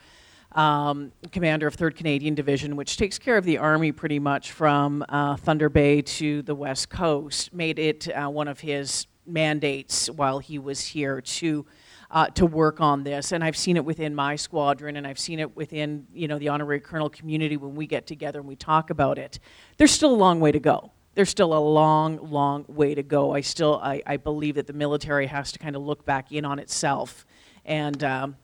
um, 0.53 1.13
commander 1.33 1.67
of 1.67 1.77
3rd 1.77 1.97
Canadian 1.97 2.35
Division, 2.35 2.77
which 2.77 2.97
takes 2.97 3.19
care 3.19 3.37
of 3.37 3.45
the 3.45 3.59
Army 3.59 3.93
pretty 3.93 4.19
much 4.19 4.53
from 4.53 5.05
uh, 5.09 5.37
Thunder 5.37 5.69
Bay 5.69 6.03
to 6.03 6.43
the 6.43 6.55
West 6.55 6.91
Coast, 6.91 7.53
made 7.55 7.79
it 7.79 8.09
uh, 8.09 8.29
one 8.29 8.49
of 8.49 8.61
his 8.61 9.07
mandates 9.27 10.11
while 10.11 10.39
he 10.39 10.59
was 10.59 10.81
here 10.81 11.21
to. 11.21 11.65
Uh, 12.13 12.27
to 12.27 12.45
work 12.45 12.81
on 12.81 13.05
this, 13.05 13.31
and 13.31 13.45
I've 13.45 13.57
seen 13.57 13.77
it 13.77 13.85
within 13.85 14.17
my 14.17 14.35
squadron, 14.35 14.97
and 14.97 15.07
I've 15.07 15.19
seen 15.19 15.39
it 15.39 15.55
within 15.55 16.09
you 16.13 16.27
know 16.27 16.41
the 16.41 16.49
honorary 16.49 16.81
colonel 16.81 17.09
community 17.09 17.57
when 17.57 17.77
we 17.77 17.87
get 17.87 18.09
together 18.09 18.41
and 18.41 18.49
we 18.49 18.57
talk 18.57 18.91
about 18.91 19.17
it. 19.17 19.39
There's 19.77 19.93
still 19.93 20.13
a 20.13 20.17
long 20.17 20.41
way 20.41 20.51
to 20.51 20.59
go 20.59 20.91
there's 21.15 21.29
still 21.29 21.53
a 21.53 21.59
long, 21.59 22.19
long 22.31 22.65
way 22.69 22.95
to 22.95 23.03
go. 23.03 23.35
I 23.35 23.41
still, 23.41 23.81
I, 23.83 24.03
I 24.07 24.17
believe 24.17 24.55
that 24.55 24.67
the 24.67 24.73
military 24.73 25.27
has 25.27 25.53
to 25.53 25.59
kind 25.59 25.77
of 25.77 25.83
look 25.83 26.05
back 26.05 26.33
in 26.33 26.45
on 26.45 26.59
itself 26.59 27.27
and, 27.65 28.03
um, 28.05 28.37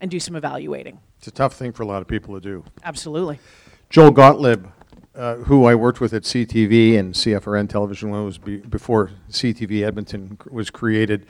and 0.00 0.10
do 0.10 0.18
some 0.18 0.36
evaluating. 0.36 0.98
It's 1.18 1.28
a 1.28 1.30
tough 1.30 1.54
thing 1.54 1.72
for 1.72 1.84
a 1.84 1.86
lot 1.86 2.02
of 2.02 2.08
people 2.08 2.34
to 2.34 2.40
do. 2.40 2.64
Absolutely. 2.84 3.38
Joel 3.88 4.12
Gotlib, 4.12 4.70
uh, 5.14 5.36
who 5.36 5.64
I 5.64 5.74
worked 5.74 6.00
with 6.00 6.12
at 6.12 6.24
CTV 6.24 6.98
and 6.98 7.14
CFRN 7.14 7.68
television 7.68 8.10
when 8.10 8.20
it 8.20 8.24
was 8.24 8.38
be- 8.38 8.58
before 8.58 9.12
CTV 9.30 9.86
Edmonton 9.86 10.38
was 10.50 10.70
created. 10.70 11.26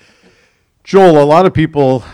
Joel, 0.86 1.20
a 1.20 1.26
lot 1.26 1.46
of 1.46 1.52
people 1.52 2.04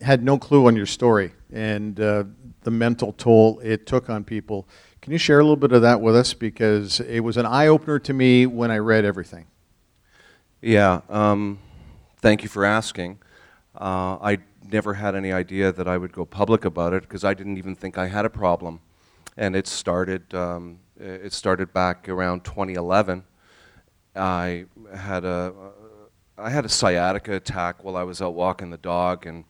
had 0.00 0.22
no 0.22 0.38
clue 0.38 0.66
on 0.66 0.74
your 0.74 0.86
story 0.86 1.34
and 1.52 2.00
uh, 2.00 2.24
the 2.62 2.70
mental 2.70 3.12
toll 3.12 3.60
it 3.62 3.84
took 3.84 4.08
on 4.08 4.24
people. 4.24 4.66
Can 5.02 5.12
you 5.12 5.18
share 5.18 5.38
a 5.38 5.42
little 5.42 5.54
bit 5.54 5.72
of 5.72 5.82
that 5.82 6.00
with 6.00 6.16
us? 6.16 6.32
Because 6.32 7.00
it 7.00 7.20
was 7.20 7.36
an 7.36 7.44
eye 7.44 7.66
opener 7.66 7.98
to 7.98 8.14
me 8.14 8.46
when 8.46 8.70
I 8.70 8.78
read 8.78 9.04
everything. 9.04 9.48
Yeah, 10.62 11.02
um, 11.10 11.58
thank 12.22 12.42
you 12.42 12.48
for 12.48 12.64
asking. 12.64 13.18
Uh, 13.78 14.16
I 14.22 14.38
never 14.72 14.94
had 14.94 15.14
any 15.14 15.30
idea 15.30 15.70
that 15.70 15.86
I 15.86 15.98
would 15.98 16.12
go 16.12 16.24
public 16.24 16.64
about 16.64 16.94
it 16.94 17.02
because 17.02 17.22
I 17.22 17.34
didn't 17.34 17.58
even 17.58 17.74
think 17.74 17.98
I 17.98 18.06
had 18.06 18.24
a 18.24 18.30
problem. 18.30 18.80
And 19.36 19.54
it 19.54 19.66
started, 19.66 20.32
um, 20.32 20.78
it 20.98 21.34
started 21.34 21.74
back 21.74 22.08
around 22.08 22.44
2011. 22.44 23.24
I 24.16 24.64
had 24.96 25.26
a, 25.26 25.52
I 26.40 26.50
had 26.50 26.64
a 26.64 26.68
sciatica 26.68 27.34
attack 27.34 27.84
while 27.84 27.96
I 27.96 28.02
was 28.02 28.22
out 28.22 28.34
walking 28.34 28.70
the 28.70 28.78
dog, 28.78 29.26
and 29.26 29.44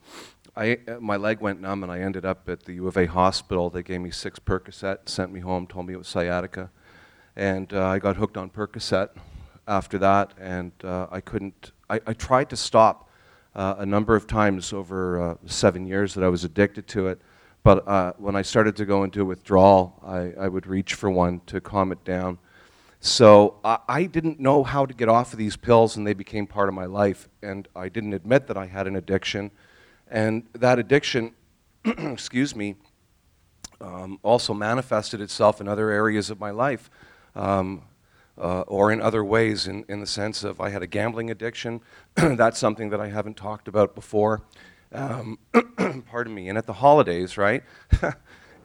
I, 0.57 0.79
my 0.99 1.17
leg 1.17 1.41
went 1.41 1.61
numb 1.61 1.85
and 1.85 1.93
I 1.93 2.01
ended 2.01 2.25
up 2.25 2.49
at 2.49 2.65
the 2.65 2.75
U 2.75 2.89
of 2.89 2.97
A 2.97 3.07
hospital. 3.07 3.71
They 3.71 3.83
gave 3.83 4.01
me 4.01 4.11
six 4.11 4.39
Percocet, 4.39 5.09
sent 5.09 5.33
me 5.33 5.41
home, 5.41 5.67
told 5.67 5.87
me 5.87 5.95
it 5.95 5.99
was 5.99 6.09
sciatica. 6.09 6.71
And 7.37 7.73
uh, 7.73 7.87
I 7.87 8.01
got 8.01 8.17
hooked 8.17 8.37
on 8.37 8.51
Percocet 8.51 9.11
after 9.69 9.99
that, 9.99 10.35
and 10.39 10.73
uh, 10.83 11.07
I 11.11 11.21
couldn't, 11.21 11.71
I, 11.89 12.01
I, 12.07 12.13
tried 12.13 12.51
to 12.51 12.57
stop 12.57 13.09
uh, 13.55 13.77
a 13.79 13.87
number 13.87 14.17
of 14.17 14.27
times 14.27 14.73
over 14.73 15.23
uh, 15.23 15.35
seven 15.47 15.87
years 15.87 16.15
that 16.15 16.25
I 16.25 16.29
was 16.29 16.43
addicted 16.43 16.89
to 16.89 17.07
it. 17.07 17.21
But 17.63 17.87
uh, 17.87 18.15
when 18.19 18.35
I 18.35 18.43
started 18.43 18.75
to 18.77 18.85
go 18.85 19.05
into 19.05 19.25
withdrawal, 19.25 20.01
I, 20.05 20.45
I 20.45 20.49
would 20.49 20.67
reach 20.67 20.95
for 20.95 21.09
one 21.09 21.41
to 21.47 21.61
calm 21.61 21.93
it 21.93 22.05
down. 22.05 22.39
So 23.01 23.57
I 23.65 24.05
didn't 24.05 24.41
know 24.41 24.63
how 24.63 24.85
to 24.85 24.93
get 24.93 25.09
off 25.09 25.33
of 25.33 25.39
these 25.39 25.57
pills, 25.57 25.97
and 25.97 26.07
they 26.07 26.13
became 26.13 26.47
part 26.47 26.69
of 26.69 26.75
my 26.75 26.85
life. 26.85 27.29
And 27.43 27.67
I 27.75 27.89
didn't 27.89 28.13
admit 28.13 28.47
that 28.49 28.59
I 28.59 28.67
had 28.67 28.87
an 28.87 28.95
addiction 28.97 29.51
And 30.11 30.47
that 30.55 30.79
addiction, 30.79 31.33
excuse 31.85 32.55
me, 32.55 32.77
um, 33.81 34.19
also 34.23 34.53
manifested 34.53 35.21
itself 35.21 35.61
in 35.61 35.69
other 35.69 35.91
areas 35.91 36.29
of 36.31 36.41
my 36.41 36.51
life. 36.51 36.91
Um, 37.35 37.83
uh, 38.37 38.63
or 38.63 38.91
in 38.91 39.01
other 39.01 39.25
ways, 39.25 39.67
in, 39.67 39.85
in 39.89 40.01
the 40.01 40.07
sense 40.07 40.45
of 40.45 40.61
I 40.61 40.71
had 40.71 40.83
a 40.83 40.87
gambling 40.87 41.31
addiction. 41.31 41.81
That's 42.15 42.59
something 42.59 42.91
that 42.91 43.01
I 43.01 43.09
haven't 43.09 43.37
talked 43.37 43.69
about 43.69 43.95
before. 43.95 44.43
Um, 44.93 45.39
pardon 46.11 46.35
me. 46.35 46.49
And 46.49 46.59
at 46.59 46.67
the 46.67 46.75
holidays, 46.75 47.39
right? 47.39 47.63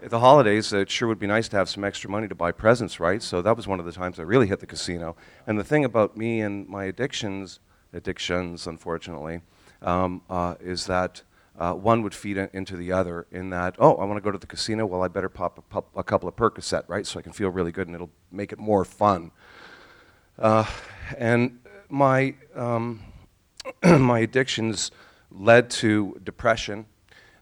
the 0.02 0.20
holidays, 0.20 0.72
it 0.74 0.90
sure 0.90 1.08
would 1.08 1.20
be 1.20 1.28
nice 1.28 1.48
to 1.50 1.58
have 1.58 1.70
some 1.70 1.84
extra 1.84 2.10
money 2.10 2.28
to 2.28 2.36
buy 2.36 2.52
presents, 2.52 3.00
right? 3.00 3.22
So 3.22 3.42
that 3.42 3.56
was 3.56 3.68
one 3.68 3.80
of 3.80 3.86
the 3.86 3.92
times 3.92 4.20
I 4.20 4.24
really 4.24 4.48
hit 4.48 4.60
the 4.60 4.66
casino. 4.66 5.16
And 5.48 5.60
the 5.60 5.64
thing 5.64 5.86
about 5.86 6.16
me 6.18 6.42
and 6.42 6.68
my 6.68 6.86
addictions, 6.86 7.60
addictions, 7.94 8.68
unfortunately, 8.68 9.42
um, 9.82 10.22
uh, 10.30 10.56
is 10.60 10.86
that 10.88 11.24
uh, 11.58 11.74
one 11.74 12.02
would 12.04 12.14
feed 12.14 12.38
into 12.38 12.76
the 12.76 12.92
other 12.92 13.28
in 13.32 13.50
that, 13.52 13.76
oh, 13.80 13.96
I 13.96 14.04
want 14.06 14.18
to 14.18 14.22
go 14.22 14.32
to 14.32 14.38
the 14.38 14.48
casino, 14.48 14.86
well, 14.86 15.02
I 15.02 15.08
better 15.08 15.30
pop 15.30 15.58
a, 15.58 15.62
pop 15.62 15.88
a, 15.96 16.04
couple 16.04 16.28
of 16.28 16.36
Percocet, 16.36 16.84
right? 16.88 17.06
So 17.08 17.18
I 17.18 17.22
can 17.22 17.32
feel 17.32 17.50
really 17.50 17.72
good 17.72 17.88
and 17.88 17.96
it'll 17.96 18.12
make 18.32 18.52
it 18.52 18.60
more 18.60 18.84
fun. 18.84 19.32
Uh, 20.38 20.66
and 21.18 21.60
my, 21.90 22.36
um, 22.56 23.02
my 23.84 24.20
addictions 24.20 24.92
led 25.32 25.70
to 25.70 26.20
depression. 26.24 26.86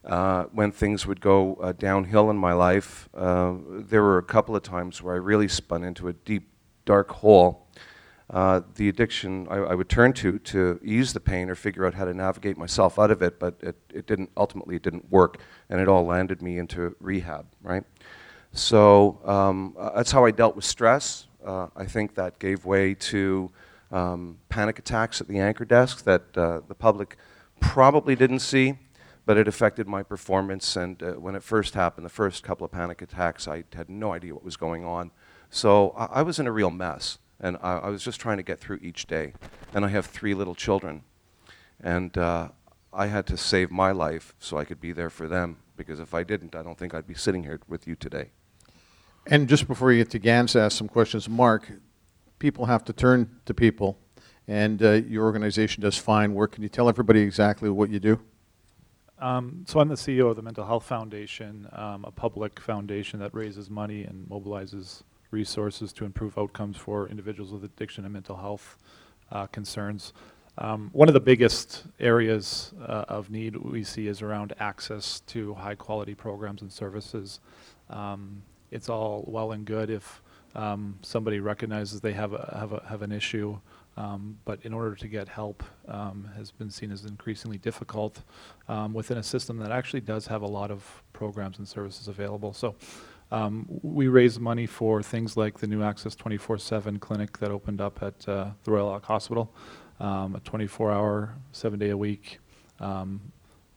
Uh, 0.04 0.44
when 0.52 0.70
things 0.70 1.06
would 1.06 1.20
go 1.20 1.54
uh, 1.56 1.72
downhill 1.72 2.28
in 2.28 2.36
my 2.36 2.52
life, 2.52 3.08
uh, 3.14 3.54
there 3.66 4.02
were 4.02 4.18
a 4.18 4.22
couple 4.22 4.54
of 4.54 4.62
times 4.62 5.00
where 5.00 5.14
I 5.14 5.18
really 5.18 5.48
spun 5.48 5.82
into 5.82 6.08
a 6.08 6.12
deep, 6.12 6.50
dark 6.84 7.10
hole. 7.10 7.66
Uh, 8.28 8.60
the 8.74 8.88
addiction 8.88 9.46
I, 9.50 9.56
I, 9.56 9.74
would 9.74 9.88
turn 9.88 10.12
to 10.14 10.38
to 10.40 10.80
ease 10.82 11.12
the 11.12 11.20
pain 11.20 11.50
or 11.50 11.54
figure 11.54 11.86
out 11.86 11.94
how 11.94 12.04
to 12.06 12.14
navigate 12.14 12.58
myself 12.58 12.98
out 12.98 13.10
of 13.10 13.22
it, 13.22 13.38
but 13.38 13.54
it, 13.60 13.76
it 13.92 14.06
didn't 14.06 14.30
ultimately 14.36 14.76
it 14.76 14.82
didn't 14.82 15.10
work, 15.10 15.40
and 15.68 15.80
it 15.80 15.88
all 15.88 16.04
landed 16.04 16.42
me 16.42 16.58
into 16.58 16.96
rehab. 17.00 17.46
Right, 17.62 17.84
so 18.52 19.20
um, 19.24 19.74
uh, 19.78 19.90
that's 19.96 20.10
how 20.10 20.24
I 20.24 20.30
dealt 20.30 20.56
with 20.56 20.64
stress. 20.64 21.26
Uh, 21.44 21.68
I 21.76 21.84
think 21.84 22.14
that 22.14 22.38
gave 22.38 22.64
way 22.64 22.94
to 22.94 23.50
um, 23.92 24.38
panic 24.48 24.78
attacks 24.78 25.20
at 25.20 25.28
the 25.28 25.38
anchor 25.38 25.66
desk 25.66 26.04
that 26.04 26.32
the 26.32 26.76
public 26.78 27.18
probably 27.60 28.16
didn't 28.16 28.40
see, 28.40 28.78
but 29.26 29.36
it 29.36 29.48
affected 29.48 29.86
my 29.86 30.02
performance. 30.02 30.76
And 30.76 31.02
uh, 31.02 31.12
when 31.12 31.34
it 31.34 31.42
first 31.42 31.74
happened, 31.74 32.04
the 32.04 32.10
first 32.10 32.42
couple 32.42 32.64
of 32.64 32.72
panic 32.72 33.02
attacks, 33.02 33.48
I 33.48 33.64
had 33.74 33.88
no 33.88 34.12
idea 34.12 34.34
what 34.34 34.44
was 34.44 34.56
going 34.56 34.84
on. 34.84 35.10
So 35.50 35.90
I, 35.90 36.04
I 36.06 36.22
was 36.22 36.38
in 36.38 36.46
a 36.46 36.52
real 36.52 36.70
mess. 36.70 37.18
And 37.40 37.58
I, 37.62 37.78
I, 37.78 37.88
was 37.88 38.02
just 38.02 38.20
trying 38.20 38.36
to 38.36 38.42
get 38.42 38.60
through 38.60 38.78
each 38.80 39.06
day. 39.06 39.34
And 39.74 39.84
I 39.84 39.88
have 39.88 40.06
three 40.06 40.34
little 40.34 40.54
children. 40.54 41.02
And 41.82 42.16
uh, 42.16 42.50
I 42.92 43.08
had 43.08 43.26
to 43.26 43.36
save 43.36 43.70
my 43.70 43.90
life 43.90 44.34
so 44.38 44.56
I 44.56 44.64
could 44.64 44.80
be 44.80 44.92
there 44.92 45.10
for 45.10 45.28
them. 45.28 45.58
Because 45.76 45.98
if 45.98 46.14
I 46.14 46.22
didn't, 46.22 46.54
I 46.54 46.62
don't 46.62 46.78
think 46.78 46.94
I'd 46.94 47.06
be 47.06 47.14
sitting 47.14 47.42
here 47.42 47.60
with 47.68 47.86
you 47.88 47.96
today. 47.96 48.30
And 49.26 49.48
just 49.48 49.66
before 49.66 49.90
you 49.90 49.98
get 49.98 50.10
to 50.10 50.18
Gans, 50.18 50.54
ask 50.54 50.78
some 50.78 50.88
questions. 50.88 51.28
Mark, 51.28 51.70
people 52.38 52.66
have 52.66 52.84
to 52.84 52.92
turn 52.92 53.40
to 53.46 53.52
people 53.52 53.98
and 54.46 54.82
uh, 54.82 54.92
your 54.92 55.24
organization 55.24 55.82
does 55.82 55.96
fine 55.96 56.34
work. 56.34 56.52
Can 56.52 56.62
you 56.62 56.68
tell 56.68 56.88
everybody 56.88 57.20
exactly 57.20 57.70
what 57.70 57.90
you 57.90 57.98
do? 57.98 58.20
Um, 59.24 59.64
so 59.66 59.80
I'm 59.80 59.88
the 59.88 59.94
CEO 59.94 60.28
of 60.28 60.36
the 60.36 60.42
Mental 60.42 60.66
Health 60.66 60.84
Foundation, 60.84 61.66
um, 61.72 62.04
a 62.04 62.10
public 62.10 62.60
foundation 62.60 63.18
that 63.20 63.34
raises 63.34 63.70
money 63.70 64.04
and 64.04 64.28
mobilizes 64.28 65.02
resources 65.30 65.94
to 65.94 66.04
improve 66.04 66.36
outcomes 66.36 66.76
for 66.76 67.08
individuals 67.08 67.50
with 67.50 67.64
addiction 67.64 68.04
and 68.04 68.12
mental 68.12 68.36
health 68.36 68.76
uh, 69.32 69.46
concerns. 69.46 70.12
Um, 70.58 70.90
one 70.92 71.08
of 71.08 71.14
the 71.14 71.20
biggest 71.20 71.84
areas 71.98 72.74
uh, 72.82 73.06
of 73.08 73.30
need 73.30 73.56
we 73.56 73.82
see 73.82 74.08
is 74.08 74.20
around 74.20 74.52
access 74.60 75.20
to 75.28 75.54
high 75.54 75.74
quality 75.74 76.14
programs 76.14 76.60
and 76.60 76.70
services. 76.70 77.40
Um, 77.88 78.42
it's 78.70 78.90
all 78.90 79.24
well 79.26 79.52
and 79.52 79.64
good 79.64 79.88
if 79.88 80.22
um, 80.54 80.98
somebody 81.00 81.40
recognizes 81.40 82.02
they 82.02 82.12
have 82.12 82.34
a, 82.34 82.58
have, 82.60 82.72
a, 82.72 82.86
have 82.90 83.00
an 83.00 83.10
issue 83.10 83.58
um, 83.96 84.38
but 84.44 84.58
in 84.62 84.72
order 84.72 84.94
to 84.94 85.08
get 85.08 85.28
help 85.28 85.62
um, 85.88 86.28
has 86.36 86.50
been 86.50 86.70
seen 86.70 86.90
as 86.90 87.04
increasingly 87.04 87.58
difficult 87.58 88.22
um, 88.68 88.92
within 88.92 89.18
a 89.18 89.22
system 89.22 89.58
that 89.58 89.70
actually 89.70 90.00
does 90.00 90.26
have 90.26 90.42
a 90.42 90.46
lot 90.46 90.70
of 90.70 91.02
programs 91.12 91.58
and 91.58 91.68
services 91.68 92.08
available. 92.08 92.52
So 92.52 92.74
um, 93.30 93.66
we 93.82 94.08
raise 94.08 94.38
money 94.38 94.66
for 94.66 95.02
things 95.02 95.36
like 95.36 95.58
the 95.58 95.66
new 95.66 95.82
Access 95.82 96.14
24-7 96.14 97.00
clinic 97.00 97.38
that 97.38 97.50
opened 97.50 97.80
up 97.80 98.02
at 98.02 98.28
uh, 98.28 98.50
the 98.64 98.70
Royal 98.70 98.88
Oak 98.90 99.04
Hospital, 99.06 99.52
um, 100.00 100.34
a 100.34 100.40
24-hour, 100.40 101.34
seven-day-a-week 101.52 102.38
um, 102.80 103.20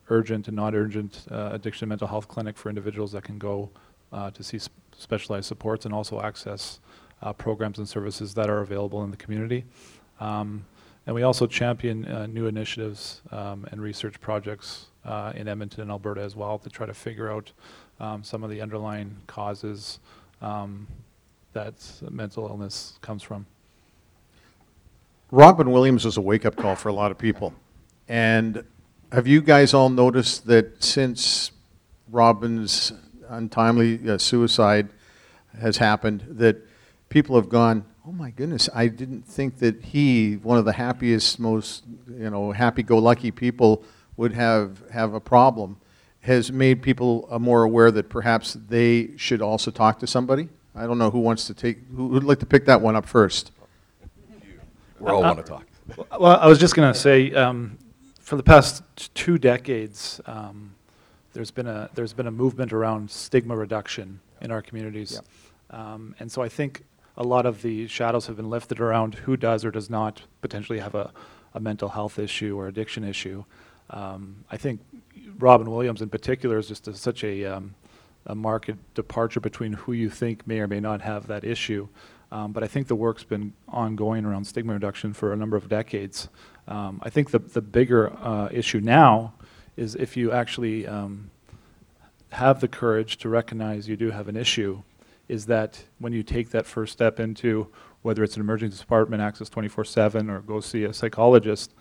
urgent 0.10 0.48
and 0.48 0.56
non-urgent 0.56 1.26
uh, 1.32 1.50
addiction 1.52 1.90
mental 1.90 2.08
health 2.08 2.28
clinic 2.28 2.58
for 2.58 2.70
individuals 2.70 3.12
that 3.12 3.24
can 3.24 3.38
go 3.38 3.70
uh, 4.12 4.32
to 4.32 4.44
see 4.44 4.58
sp- 4.60 4.74
specialized 4.98 5.46
supports 5.46 5.86
and 5.86 5.94
also 5.94 6.22
access 6.22 6.80
uh, 7.22 7.34
programs 7.34 7.78
and 7.78 7.88
services 7.88 8.34
that 8.34 8.50
are 8.50 8.60
available 8.60 9.04
in 9.04 9.12
the 9.12 9.18
community. 9.18 9.66
Um, 10.20 10.66
and 11.06 11.16
we 11.16 11.24
also 11.24 11.48
champion 11.48 12.06
uh, 12.06 12.26
new 12.28 12.48
initiatives 12.48 13.22
um, 13.32 13.66
and 13.72 13.82
research 13.82 14.20
projects 14.20 14.88
uh, 15.06 15.32
in 15.36 15.48
Edmonton 15.48 15.82
and 15.82 15.92
Alberta 15.92 16.22
as 16.22 16.36
well 16.36 16.60
to 16.60 16.70
try 16.70 16.86
to 16.86 16.94
figure 16.94 17.32
out 17.32 17.52
um, 18.00 18.24
some 18.24 18.44
of 18.44 18.50
the 18.50 18.62
underlying 18.62 19.16
causes 19.26 20.00
um, 20.42 20.88
that 21.54 21.74
mental 22.10 22.48
illness 22.48 23.00
comes 23.02 23.24
from. 23.24 23.46
Robin 25.32 25.72
Williams 25.72 26.06
was 26.06 26.18
a 26.18 26.22
wake 26.22 26.46
up 26.46 26.56
call 26.56 26.76
for 26.76 26.90
a 26.90 26.94
lot 26.94 27.12
of 27.12 27.18
people. 27.18 27.54
And 28.08 28.64
have 29.12 29.28
you 29.28 29.42
guys 29.42 29.74
all 29.74 29.90
noticed 29.90 30.46
that 30.48 30.84
since 30.84 31.52
Robin's 32.10 32.94
untimely 33.30 34.10
uh, 34.10 34.18
suicide 34.18 34.90
has 35.60 35.78
happened, 35.78 36.24
that 36.30 36.58
people 37.10 37.36
have 37.36 37.50
gone, 37.50 37.86
oh 38.08 38.12
my 38.14 38.32
goodness, 38.32 38.70
I 38.74 38.88
didn't 38.88 39.24
think 39.24 39.58
that 39.58 39.84
he, 39.84 40.36
one 40.36 40.58
of 40.58 40.64
the 40.64 40.72
happiest, 40.72 41.40
most 41.40 41.84
you 42.08 42.30
know, 42.30 42.54
happy-go-lucky 42.54 43.32
people, 43.32 43.84
would 44.16 44.34
have 44.34 44.82
have 44.90 45.14
a 45.14 45.20
problem. 45.20 45.78
Has 46.22 46.52
made 46.52 46.82
people 46.82 47.28
uh, 47.30 47.38
more 47.38 47.64
aware 47.64 47.92
that 47.92 48.10
perhaps 48.10 48.54
they 48.54 49.12
should 49.18 49.42
also 49.42 49.72
talk 49.72 50.00
to 50.00 50.08
somebody. 50.08 50.50
I 50.76 50.86
don't 50.86 50.98
know 50.98 51.12
who 51.12 51.20
wants 51.20 51.48
to 51.48 51.54
take. 51.54 51.80
Who 51.96 52.08
would 52.08 52.24
like 52.24 52.40
to 52.40 52.46
pick 52.46 52.66
that 52.66 52.82
one 52.82 52.96
up 52.96 53.06
first? 53.06 53.52
We 55.00 55.12
all 55.12 55.24
uh, 55.24 55.34
want 55.34 55.38
to 55.38 55.44
talk. 55.44 55.66
Well, 56.20 56.38
I 56.40 56.48
was 56.48 56.60
just 56.60 56.76
going 56.76 56.92
to 56.92 56.98
say, 56.98 57.32
um, 57.34 57.78
for 58.20 58.36
the 58.36 58.44
past 58.44 58.84
two 59.16 59.38
decades, 59.38 60.20
um, 60.26 60.74
there's 61.34 61.52
been 61.52 61.68
a 61.68 61.90
there's 61.94 62.14
been 62.14 62.28
a 62.28 62.32
movement 62.32 62.74
around 62.74 63.12
stigma 63.12 63.56
reduction 63.56 64.20
in 64.42 64.52
our 64.52 64.62
communities, 64.62 65.22
yeah. 65.72 65.94
um, 65.94 66.16
and 66.20 66.32
so 66.32 66.42
I 66.42 66.50
think 66.50 66.84
a 67.18 67.24
lot 67.24 67.46
of 67.46 67.64
the 67.64 67.88
shadows 67.88 68.28
have 68.28 68.38
been 68.38 68.50
lifted 68.50 68.80
around 68.80 69.16
who 69.16 69.36
does 69.36 69.66
or 69.66 69.72
does 69.72 69.90
not 69.90 70.22
potentially 70.42 70.80
have 70.80 70.94
a, 70.94 71.12
a 71.54 71.60
mental 71.60 71.90
health 71.90 72.20
issue 72.20 72.58
or 72.58 72.68
addiction 72.68 73.04
issue. 73.04 73.44
Um, 73.90 74.46
I 74.52 74.58
think 74.58 74.82
Robin 75.40 75.70
Williams 75.72 76.02
in 76.02 76.10
particular 76.10 76.58
is 76.60 76.68
just 76.68 76.88
a, 76.88 76.94
such 76.94 77.24
a, 77.24 77.46
um, 77.46 77.74
a 78.26 78.36
marked 78.36 78.72
departure 78.94 79.40
between 79.40 79.74
who 79.74 79.94
you 79.94 80.10
think 80.10 80.46
may 80.46 80.60
or 80.60 80.68
may 80.68 80.80
not 80.80 81.02
have 81.02 81.28
that 81.28 81.44
issue. 81.44 81.88
Um, 82.32 82.52
but 82.52 82.64
I 82.64 82.68
think 82.68 82.88
the 82.88 82.96
work's 82.96 83.24
been 83.24 83.54
ongoing 83.68 84.26
around 84.26 84.46
stigma 84.46 84.74
reduction 84.74 85.14
for 85.14 85.34
a 85.34 85.36
number 85.38 85.56
of 85.58 85.70
decades. 85.70 86.28
Um, 86.68 87.02
I 87.04 87.10
think 87.10 87.32
the, 87.32 87.40
the 87.40 87.62
bigger 87.62 88.14
uh, 88.18 88.50
issue 88.52 88.82
now 88.82 89.34
is 89.78 89.96
if 89.96 90.18
you 90.18 90.32
actually 90.34 90.86
um, 90.86 91.32
have 92.32 92.60
the 92.60 92.68
courage 92.68 93.18
to 93.20 93.30
recognize 93.30 93.88
you 93.88 93.96
do 93.96 94.12
have 94.12 94.28
an 94.28 94.36
issue 94.36 94.84
is 95.28 95.46
that 95.48 95.84
when 96.00 96.14
you 96.14 96.24
take 96.24 96.50
that 96.52 96.66
first 96.66 96.94
step 96.94 97.20
into 97.20 97.68
whether 98.02 98.24
it's 98.24 98.36
an 98.36 98.42
emergency 98.42 98.80
department 98.80 99.22
access 99.22 99.50
24-7 99.50 100.30
or 100.30 100.40
go 100.42 100.60
see 100.60 100.86
a 100.86 100.94
psychologist 100.94 101.74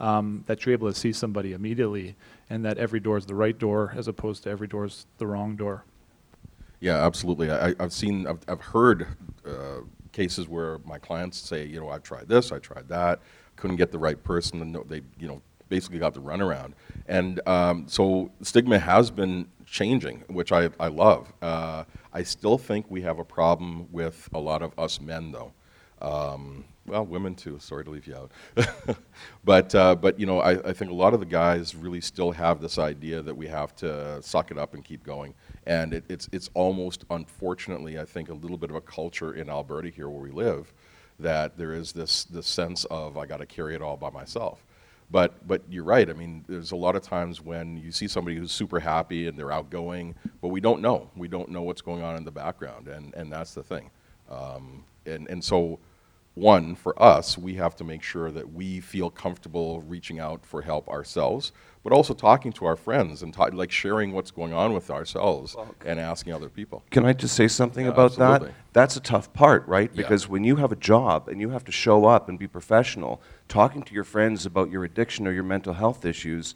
um, 0.00 0.42
that 0.46 0.64
you're 0.64 0.72
able 0.72 0.90
to 0.90 0.98
see 0.98 1.12
somebody 1.12 1.52
immediately 1.52 2.16
and 2.48 2.64
that 2.64 2.78
every 2.78 3.00
door 3.00 3.18
is 3.18 3.26
the 3.26 3.34
right 3.34 3.58
door 3.58 3.92
as 3.96 4.08
opposed 4.08 4.42
to 4.42 4.50
every 4.50 4.66
door 4.66 4.86
is 4.86 5.06
the 5.18 5.26
wrong 5.26 5.56
door. 5.56 5.84
Yeah 6.80 7.04
absolutely. 7.04 7.50
I, 7.50 7.74
have 7.80 7.92
seen 7.92 8.26
i've, 8.26 8.40
I've 8.48 8.60
heard 8.60 9.06
uh, 9.46 9.80
cases 10.12 10.48
where 10.48 10.78
my 10.84 10.98
clients 10.98 11.38
say 11.38 11.66
you 11.66 11.80
know 11.80 11.88
i've 11.88 12.04
tried 12.04 12.28
this 12.28 12.52
i 12.52 12.58
tried 12.58 12.88
that 12.88 13.20
couldn't 13.56 13.76
get 13.76 13.90
the 13.90 13.98
right 13.98 14.22
person 14.22 14.62
and 14.62 14.78
they 14.88 15.02
you 15.18 15.26
know 15.26 15.42
basically 15.68 15.98
got 15.98 16.14
the 16.14 16.20
runaround. 16.20 16.72
And 17.06 17.40
um, 17.48 17.86
so 17.88 18.30
stigma 18.42 18.78
has 18.78 19.10
been 19.10 19.48
changing, 19.66 20.22
which 20.28 20.52
I, 20.52 20.70
I 20.78 20.88
love. 20.88 21.32
Uh, 21.42 21.84
I 22.14 22.22
still 22.22 22.58
think 22.58 22.86
we 22.88 23.02
have 23.02 23.18
a 23.18 23.24
problem 23.24 23.88
with 23.90 24.28
a 24.32 24.38
lot 24.38 24.62
of 24.62 24.72
us 24.78 25.00
men, 25.00 25.32
though. 25.32 25.52
Um, 26.00 26.64
well, 26.86 27.04
women 27.04 27.34
too. 27.34 27.58
Sorry 27.58 27.82
to 27.84 27.90
leave 27.90 28.06
you 28.06 28.14
out, 28.14 28.30
but 29.44 29.74
uh, 29.74 29.94
but 29.94 30.20
you 30.20 30.26
know, 30.26 30.38
I, 30.40 30.68
I 30.68 30.72
think 30.72 30.90
a 30.90 30.94
lot 30.94 31.14
of 31.14 31.20
the 31.20 31.26
guys 31.26 31.74
really 31.74 32.00
still 32.00 32.30
have 32.32 32.60
this 32.60 32.78
idea 32.78 33.22
that 33.22 33.34
we 33.34 33.46
have 33.46 33.74
to 33.76 34.22
suck 34.22 34.50
it 34.50 34.58
up 34.58 34.74
and 34.74 34.84
keep 34.84 35.02
going, 35.02 35.34
and 35.66 35.94
it, 35.94 36.04
it's 36.08 36.28
it's 36.30 36.50
almost 36.52 37.04
unfortunately, 37.10 37.98
I 37.98 38.04
think, 38.04 38.28
a 38.28 38.34
little 38.34 38.58
bit 38.58 38.70
of 38.70 38.76
a 38.76 38.82
culture 38.82 39.32
in 39.32 39.48
Alberta 39.48 39.88
here 39.88 40.10
where 40.10 40.20
we 40.20 40.30
live, 40.30 40.74
that 41.18 41.56
there 41.56 41.72
is 41.72 41.92
this 41.92 42.24
this 42.24 42.46
sense 42.46 42.84
of 42.86 43.16
I 43.16 43.24
got 43.24 43.38
to 43.38 43.46
carry 43.46 43.74
it 43.74 43.80
all 43.80 43.96
by 43.96 44.10
myself. 44.10 44.62
But, 45.10 45.46
but 45.46 45.62
you're 45.68 45.84
right. 45.84 46.08
I 46.08 46.12
mean, 46.12 46.44
there's 46.48 46.72
a 46.72 46.76
lot 46.76 46.96
of 46.96 47.02
times 47.02 47.40
when 47.40 47.76
you 47.76 47.92
see 47.92 48.08
somebody 48.08 48.36
who's 48.36 48.50
super 48.50 48.80
happy 48.80 49.28
and 49.28 49.38
they're 49.38 49.52
outgoing, 49.52 50.14
but 50.40 50.48
we 50.48 50.60
don't 50.60 50.80
know. 50.80 51.10
We 51.14 51.28
don't 51.28 51.50
know 51.50 51.62
what's 51.62 51.82
going 51.82 52.02
on 52.02 52.16
in 52.16 52.24
the 52.24 52.32
background, 52.32 52.88
and, 52.88 53.14
and 53.14 53.32
that's 53.32 53.54
the 53.54 53.62
thing. 53.62 53.90
Um, 54.30 54.84
and, 55.06 55.28
and 55.28 55.44
so, 55.44 55.78
one, 56.34 56.74
for 56.74 57.00
us, 57.00 57.38
we 57.38 57.54
have 57.54 57.76
to 57.76 57.84
make 57.84 58.02
sure 58.02 58.32
that 58.32 58.52
we 58.52 58.80
feel 58.80 59.08
comfortable 59.08 59.82
reaching 59.82 60.18
out 60.18 60.44
for 60.44 60.62
help 60.62 60.88
ourselves, 60.88 61.52
but 61.84 61.92
also 61.92 62.14
talking 62.14 62.50
to 62.50 62.64
our 62.64 62.76
friends 62.76 63.22
and 63.22 63.32
ta- 63.34 63.50
like 63.52 63.70
sharing 63.70 64.12
what's 64.12 64.30
going 64.30 64.54
on 64.54 64.72
with 64.72 64.90
ourselves 64.90 65.54
and 65.84 66.00
asking 66.00 66.32
other 66.32 66.48
people. 66.48 66.82
Can 66.90 67.04
I 67.04 67.12
just 67.12 67.36
say 67.36 67.46
something 67.46 67.84
Yeah, 67.84 67.92
about 67.92 68.12
absolutely. 68.12 68.48
that? 68.48 68.54
That's 68.72 68.96
a 68.96 69.00
tough 69.00 69.32
part, 69.34 69.68
right? 69.68 69.90
Yeah. 69.92 69.98
Because 70.02 70.26
when 70.26 70.44
you 70.44 70.56
have 70.56 70.72
a 70.72 70.76
job 70.76 71.28
and 71.28 71.40
you 71.42 71.50
have 71.50 71.62
to 71.66 71.72
show 71.72 72.06
up 72.06 72.28
and 72.28 72.38
be 72.38 72.48
professional, 72.48 73.20
talking 73.48 73.82
to 73.82 73.94
your 73.94 74.02
friends 74.04 74.46
about 74.46 74.70
your 74.70 74.82
addiction 74.82 75.28
or 75.28 75.32
your 75.32 75.44
mental 75.44 75.74
health 75.74 76.06
issues 76.06 76.54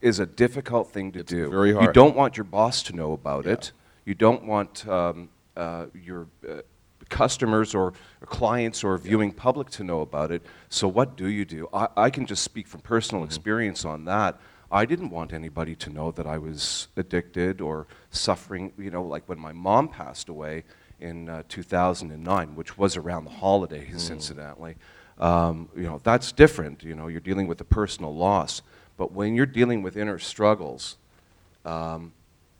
is 0.00 0.18
a 0.18 0.26
difficult 0.26 0.90
thing 0.90 1.12
to 1.12 1.20
It's 1.20 1.30
do. 1.32 1.48
very 1.48 1.72
hard. 1.72 1.86
You 1.86 1.92
don't 1.92 2.16
want 2.16 2.36
your 2.36 2.44
boss 2.44 2.82
to 2.84 2.92
know 2.96 3.12
about 3.12 3.46
it. 3.46 3.70
You 4.04 4.14
don't 4.14 4.44
want 4.44 4.86
um, 4.88 5.28
uh, 5.56 5.86
your 5.94 6.26
uh, 6.48 6.62
customers 7.08 7.74
or, 7.74 7.88
or 8.20 8.26
clients 8.26 8.84
or 8.84 8.96
viewing 8.98 9.32
public 9.32 9.70
to 9.70 9.84
know 9.84 10.00
about 10.00 10.30
it. 10.30 10.42
So 10.68 10.86
what 10.88 11.16
do 11.16 11.28
you 11.28 11.44
do? 11.44 11.68
I, 11.72 11.88
I 11.96 12.10
can 12.10 12.26
just 12.26 12.42
speak 12.44 12.66
from 12.68 12.80
personal 12.80 13.22
Mm-hmm. 13.22 13.28
experience 13.28 13.84
on 13.84 14.04
that. 14.04 14.38
I 14.72 14.84
didn't 14.84 15.10
want 15.10 15.32
anybody 15.32 15.74
to 15.76 15.90
know 15.90 16.12
that 16.12 16.26
I 16.26 16.38
was 16.38 16.86
addicted 16.96 17.60
or 17.60 17.86
suffering. 18.10 18.72
You 18.78 18.90
know, 18.90 19.02
like 19.02 19.28
when 19.28 19.38
my 19.38 19.52
mom 19.52 19.88
passed 19.88 20.28
away 20.28 20.62
in 21.00 21.28
uh, 21.28 21.42
2009, 21.48 22.54
which 22.54 22.78
was 22.78 22.96
around 22.96 23.24
the 23.24 23.30
holidays, 23.30 24.08
Mm. 24.08 24.12
incidentally. 24.12 24.76
Um, 25.18 25.68
you 25.76 25.82
know, 25.82 26.00
that's 26.04 26.30
different. 26.32 26.82
You 26.84 26.94
know, 26.94 27.08
you're 27.08 27.20
dealing 27.20 27.46
with 27.48 27.60
a 27.60 27.64
personal 27.64 28.14
loss. 28.14 28.62
But 28.96 29.12
when 29.12 29.34
you're 29.34 29.46
dealing 29.46 29.82
with 29.82 29.96
inner 29.96 30.18
struggles, 30.18 30.96
um, 31.64 32.12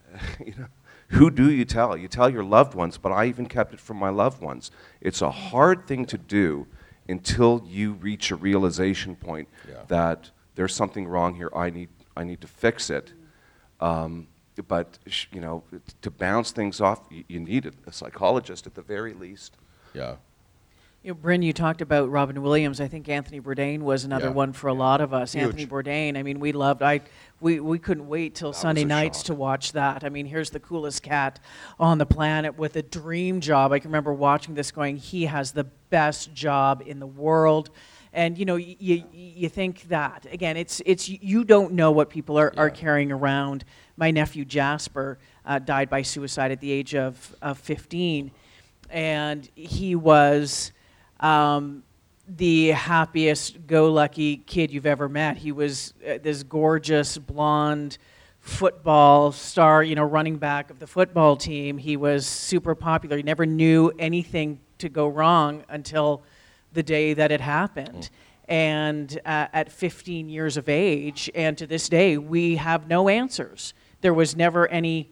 you 0.44 0.54
know, 0.58 0.66
who 1.10 1.30
do 1.30 1.50
you 1.50 1.64
tell? 1.64 1.96
You 1.96 2.08
tell 2.08 2.28
your 2.30 2.44
loved 2.44 2.74
ones, 2.74 2.96
but 2.98 3.10
I 3.12 3.26
even 3.26 3.46
kept 3.46 3.72
it 3.74 3.80
from 3.80 3.96
my 3.96 4.10
loved 4.10 4.40
ones. 4.40 4.70
It's 5.00 5.22
a 5.22 5.30
hard 5.30 5.86
thing 5.86 6.04
to 6.06 6.18
do 6.18 6.66
until 7.08 7.62
you 7.66 7.92
reach 7.94 8.30
a 8.30 8.36
realization 8.36 9.16
point 9.16 9.48
Yeah. 9.68 9.82
that 9.88 10.30
there's 10.54 10.74
something 10.74 11.08
wrong 11.08 11.34
here. 11.34 11.50
I 11.54 11.70
need, 11.70 11.88
I 12.16 12.24
need 12.24 12.40
to 12.42 12.46
fix 12.46 12.90
it. 12.90 13.12
Um, 13.80 14.28
but 14.68 14.98
sh- 15.06 15.26
you 15.32 15.40
know, 15.40 15.64
to 16.02 16.10
bounce 16.10 16.50
things 16.52 16.80
off, 16.80 17.00
you, 17.10 17.24
you 17.28 17.40
need 17.40 17.66
a, 17.66 17.72
a 17.86 17.92
psychologist 17.92 18.66
at 18.66 18.74
the 18.74 18.82
very 18.82 19.14
least. 19.14 19.56
Yeah. 19.94 20.16
You 21.02 21.12
know, 21.12 21.14
Bryn, 21.14 21.40
you 21.40 21.54
talked 21.54 21.80
about 21.80 22.10
Robin 22.10 22.42
Williams. 22.42 22.78
I 22.78 22.86
think 22.86 23.08
Anthony 23.08 23.40
Bourdain 23.40 23.80
was 23.80 24.04
another 24.04 24.26
Yeah. 24.26 24.32
one 24.32 24.52
for 24.52 24.68
a 24.68 24.74
lot 24.74 25.00
of 25.00 25.14
us. 25.14 25.32
Huge. 25.32 25.44
Anthony 25.44 25.66
Bourdain. 25.66 26.18
I 26.18 26.22
mean, 26.22 26.40
we 26.40 26.52
loved. 26.52 26.82
I 26.82 27.00
we, 27.40 27.58
we 27.58 27.78
couldn't 27.78 28.06
wait 28.06 28.34
till 28.34 28.52
That 28.52 28.58
Sunday 28.58 28.84
nights 28.84 29.20
shock. 29.20 29.26
to 29.28 29.34
watch 29.34 29.72
that. 29.72 30.04
I 30.04 30.10
mean, 30.10 30.26
here's 30.26 30.50
the 30.50 30.60
coolest 30.60 31.02
cat 31.02 31.40
on 31.78 31.96
the 31.96 32.04
planet 32.04 32.58
with 32.58 32.76
a 32.76 32.82
dream 32.82 33.40
job. 33.40 33.72
I 33.72 33.78
can 33.78 33.88
remember 33.90 34.12
watching 34.12 34.54
this, 34.54 34.70
going, 34.70 34.98
he 34.98 35.24
has 35.24 35.52
the 35.52 35.64
best 35.88 36.34
job 36.34 36.82
in 36.84 37.00
the 37.00 37.06
world. 37.06 37.70
And 38.12 38.36
you 38.36 38.44
know, 38.44 38.56
you, 38.56 38.76
you, 38.78 39.04
you 39.10 39.48
think 39.48 39.88
that 39.88 40.26
again. 40.30 40.58
It's 40.58 40.82
it's 40.84 41.08
you 41.08 41.44
don't 41.44 41.72
know 41.72 41.92
what 41.92 42.10
people 42.10 42.38
are, 42.38 42.52
are 42.58 42.68
carrying 42.68 43.10
around. 43.10 43.64
My 43.96 44.10
nephew 44.10 44.44
Jasper 44.44 45.18
uh, 45.46 45.60
died 45.60 45.88
by 45.88 46.02
suicide 46.02 46.50
at 46.50 46.60
the 46.60 46.70
age 46.70 46.94
of, 46.94 47.34
of 47.40 47.58
15, 47.58 48.32
and 48.90 49.48
he 49.54 49.94
was 49.94 50.72
um, 51.20 51.82
the 52.36 52.68
happiest 52.68 53.66
go 53.66 53.92
lucky 53.92 54.38
kid 54.38 54.70
you've 54.70 54.86
ever 54.86 55.08
met. 55.08 55.36
He 55.36 55.52
was 55.52 55.94
uh, 56.06 56.18
this 56.22 56.42
gorgeous 56.42 57.18
blonde 57.18 57.98
football 58.40 59.32
star, 59.32 59.82
you 59.82 59.94
know, 59.94 60.04
running 60.04 60.36
back 60.36 60.70
of 60.70 60.78
the 60.78 60.86
football 60.86 61.36
team. 61.36 61.76
He 61.78 61.96
was 61.96 62.26
super 62.26 62.74
popular. 62.74 63.16
He 63.16 63.22
never 63.22 63.46
knew 63.46 63.92
anything 63.98 64.60
to 64.78 64.88
go 64.88 65.08
wrong 65.08 65.64
until 65.68 66.22
the 66.72 66.82
day 66.82 67.14
that 67.14 67.30
it 67.30 67.40
happened. 67.40 68.10
And 68.48 69.20
uh, 69.24 69.46
at 69.52 69.70
15 69.70 70.28
years 70.28 70.56
of 70.56 70.68
age, 70.68 71.30
and 71.34 71.56
to 71.58 71.66
this 71.66 71.88
day, 71.88 72.16
we 72.16 72.56
have 72.56 72.88
no 72.88 73.08
answers. 73.08 73.74
There 74.00 74.14
was 74.14 74.34
never 74.34 74.66
any 74.68 75.10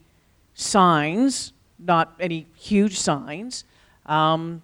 signs, 0.54 1.52
not 1.78 2.14
any 2.18 2.46
huge 2.56 2.98
signs, 2.98 3.64
um, 4.06 4.62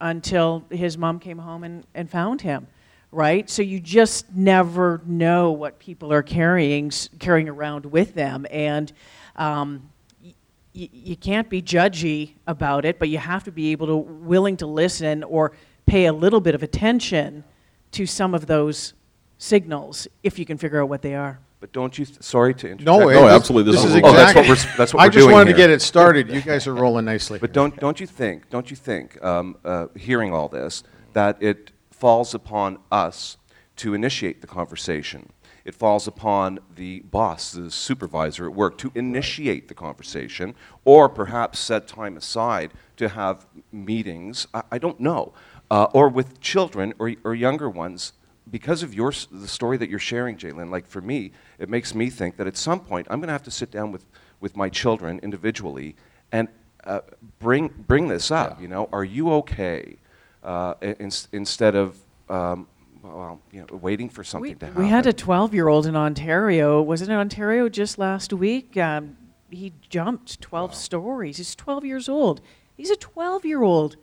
until 0.00 0.64
his 0.70 0.96
mom 0.96 1.18
came 1.18 1.38
home 1.38 1.64
and, 1.64 1.86
and 1.94 2.10
found 2.10 2.40
him, 2.40 2.66
right? 3.12 3.48
So 3.50 3.62
you 3.62 3.80
just 3.80 4.32
never 4.34 5.00
know 5.06 5.52
what 5.52 5.78
people 5.78 6.12
are 6.12 6.22
carrying 6.22 6.90
carrying 7.18 7.48
around 7.48 7.86
with 7.86 8.14
them, 8.14 8.46
and 8.50 8.92
um, 9.36 9.90
y- 10.22 10.34
you 10.72 11.16
can't 11.16 11.48
be 11.48 11.60
judgy 11.62 12.32
about 12.46 12.84
it, 12.84 12.98
but 12.98 13.08
you 13.08 13.18
have 13.18 13.44
to 13.44 13.52
be 13.52 13.72
able 13.72 13.86
to 13.88 13.96
willing 13.96 14.56
to 14.58 14.66
listen 14.66 15.22
or 15.24 15.52
pay 15.86 16.06
a 16.06 16.12
little 16.12 16.40
bit 16.40 16.54
of 16.54 16.62
attention 16.62 17.44
to 17.92 18.06
some 18.06 18.34
of 18.34 18.46
those 18.46 18.94
signals 19.38 20.06
if 20.22 20.38
you 20.38 20.44
can 20.44 20.56
figure 20.56 20.82
out 20.82 20.88
what 20.88 21.02
they 21.02 21.14
are. 21.14 21.40
But 21.60 21.72
don't 21.72 21.98
you? 21.98 22.06
Th- 22.06 22.22
sorry 22.22 22.54
to 22.54 22.66
interrupt. 22.70 22.84
No, 22.86 22.98
No, 23.10 23.26
it- 23.28 23.32
absolutely, 23.32 23.72
This, 23.72 23.82
this 23.82 23.90
is 23.90 23.96
is- 23.96 24.02
Oh, 24.04 24.12
that's 24.12 24.30
exactly. 24.30 24.40
what 24.42 24.48
we're 24.48 24.54
s- 24.54 24.76
that's 24.78 24.94
what 24.94 25.00
I 25.02 25.06
we're 25.06 25.10
just 25.10 25.24
doing 25.26 25.32
wanted 25.34 25.50
to 25.52 25.56
here. 25.58 25.66
get 25.68 25.70
it 25.70 25.82
started. 25.82 26.30
You 26.30 26.40
guys 26.40 26.66
are 26.66 26.74
rolling 26.74 27.04
nicely. 27.04 27.38
But 27.38 27.52
don't, 27.52 27.78
don't 27.78 28.00
you 28.00 28.06
think, 28.06 28.48
don't 28.48 28.70
you 28.70 28.76
think, 28.76 29.22
um, 29.22 29.56
uh, 29.64 29.86
hearing 29.94 30.32
all 30.32 30.48
this, 30.48 30.82
that 31.12 31.36
it 31.42 31.70
falls 31.90 32.34
upon 32.34 32.78
us 32.90 33.36
to 33.76 33.92
initiate 33.94 34.40
the 34.40 34.46
conversation? 34.46 35.28
It 35.62 35.74
falls 35.74 36.08
upon 36.08 36.60
the 36.74 37.00
boss, 37.00 37.52
the 37.52 37.70
supervisor 37.70 38.46
at 38.46 38.54
work, 38.54 38.78
to 38.78 38.90
initiate 38.94 39.68
the 39.68 39.74
conversation, 39.74 40.54
or 40.86 41.10
perhaps 41.10 41.58
set 41.58 41.86
time 41.86 42.16
aside 42.16 42.72
to 42.96 43.10
have 43.10 43.46
meetings. 43.70 44.46
I, 44.54 44.62
I 44.72 44.78
don't 44.78 44.98
know. 44.98 45.34
Uh, 45.70 45.86
or 45.92 46.08
with 46.08 46.40
children 46.40 46.94
or, 46.98 47.12
or 47.22 47.34
younger 47.34 47.68
ones, 47.68 48.14
because 48.50 48.82
of 48.82 48.94
your, 48.94 49.12
the 49.30 49.48
story 49.48 49.76
that 49.76 49.88
you're 49.88 49.98
sharing, 49.98 50.36
J'lyn, 50.36 50.70
like 50.70 50.86
for 50.86 51.00
me, 51.00 51.32
it 51.58 51.68
makes 51.68 51.94
me 51.94 52.10
think 52.10 52.36
that 52.36 52.46
at 52.46 52.56
some 52.56 52.80
point 52.80 53.06
I'm 53.10 53.20
going 53.20 53.28
to 53.28 53.32
have 53.32 53.44
to 53.44 53.50
sit 53.50 53.70
down 53.70 53.92
with, 53.92 54.04
with 54.40 54.56
my 54.56 54.68
children 54.68 55.20
individually 55.22 55.96
and 56.32 56.48
uh, 56.84 57.00
bring, 57.38 57.68
bring 57.68 58.08
this 58.08 58.30
up. 58.30 58.56
Yeah. 58.56 58.62
You 58.62 58.68
know, 58.68 58.88
are 58.92 59.04
you 59.04 59.32
okay? 59.34 59.96
Uh, 60.42 60.74
in, 60.80 61.10
instead 61.32 61.74
of, 61.74 61.98
um, 62.28 62.66
well, 63.02 63.40
you 63.52 63.60
know, 63.60 63.76
waiting 63.76 64.08
for 64.08 64.24
something 64.24 64.50
We, 64.52 64.54
to 64.56 64.66
happen. 64.66 64.82
we 64.82 64.88
had 64.88 65.06
a 65.06 65.12
12 65.12 65.54
year 65.54 65.68
old 65.68 65.86
in 65.86 65.96
Ontario. 65.96 66.80
Was 66.82 67.02
it 67.02 67.08
in 67.08 67.14
Ontario 67.14 67.68
just 67.68 67.98
last 67.98 68.32
week? 68.32 68.76
Um, 68.76 69.16
he 69.50 69.72
jumped 69.88 70.40
12 70.40 70.74
stories. 70.74 71.36
He's 71.38 71.54
12 71.54 71.84
years 71.84 72.08
old. 72.08 72.40
He's 72.76 72.90
a 72.90 72.96
12 72.96 73.44
year 73.44 73.62
old. 73.62 73.96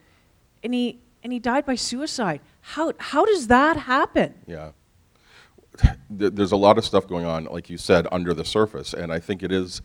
And 0.63 0.73
he, 0.73 0.99
and 1.23 1.33
he 1.33 1.39
died 1.39 1.65
by 1.65 1.75
suicide. 1.75 2.41
How, 2.61 2.93
how 2.97 3.25
does 3.25 3.47
that 3.47 3.77
happen? 3.77 4.33
Yeah. 4.45 4.71
There's 6.09 6.51
a 6.51 6.57
lot 6.57 6.77
of 6.77 6.85
stuff 6.85 7.07
going 7.07 7.25
on, 7.25 7.45
like 7.45 7.69
you 7.69 7.77
said, 7.77 8.07
under 8.11 8.33
the 8.33 8.45
surface, 8.45 8.93
and 8.93 9.11
I 9.11 9.19
think 9.19 9.43
it 9.43 9.51
is 9.51 9.81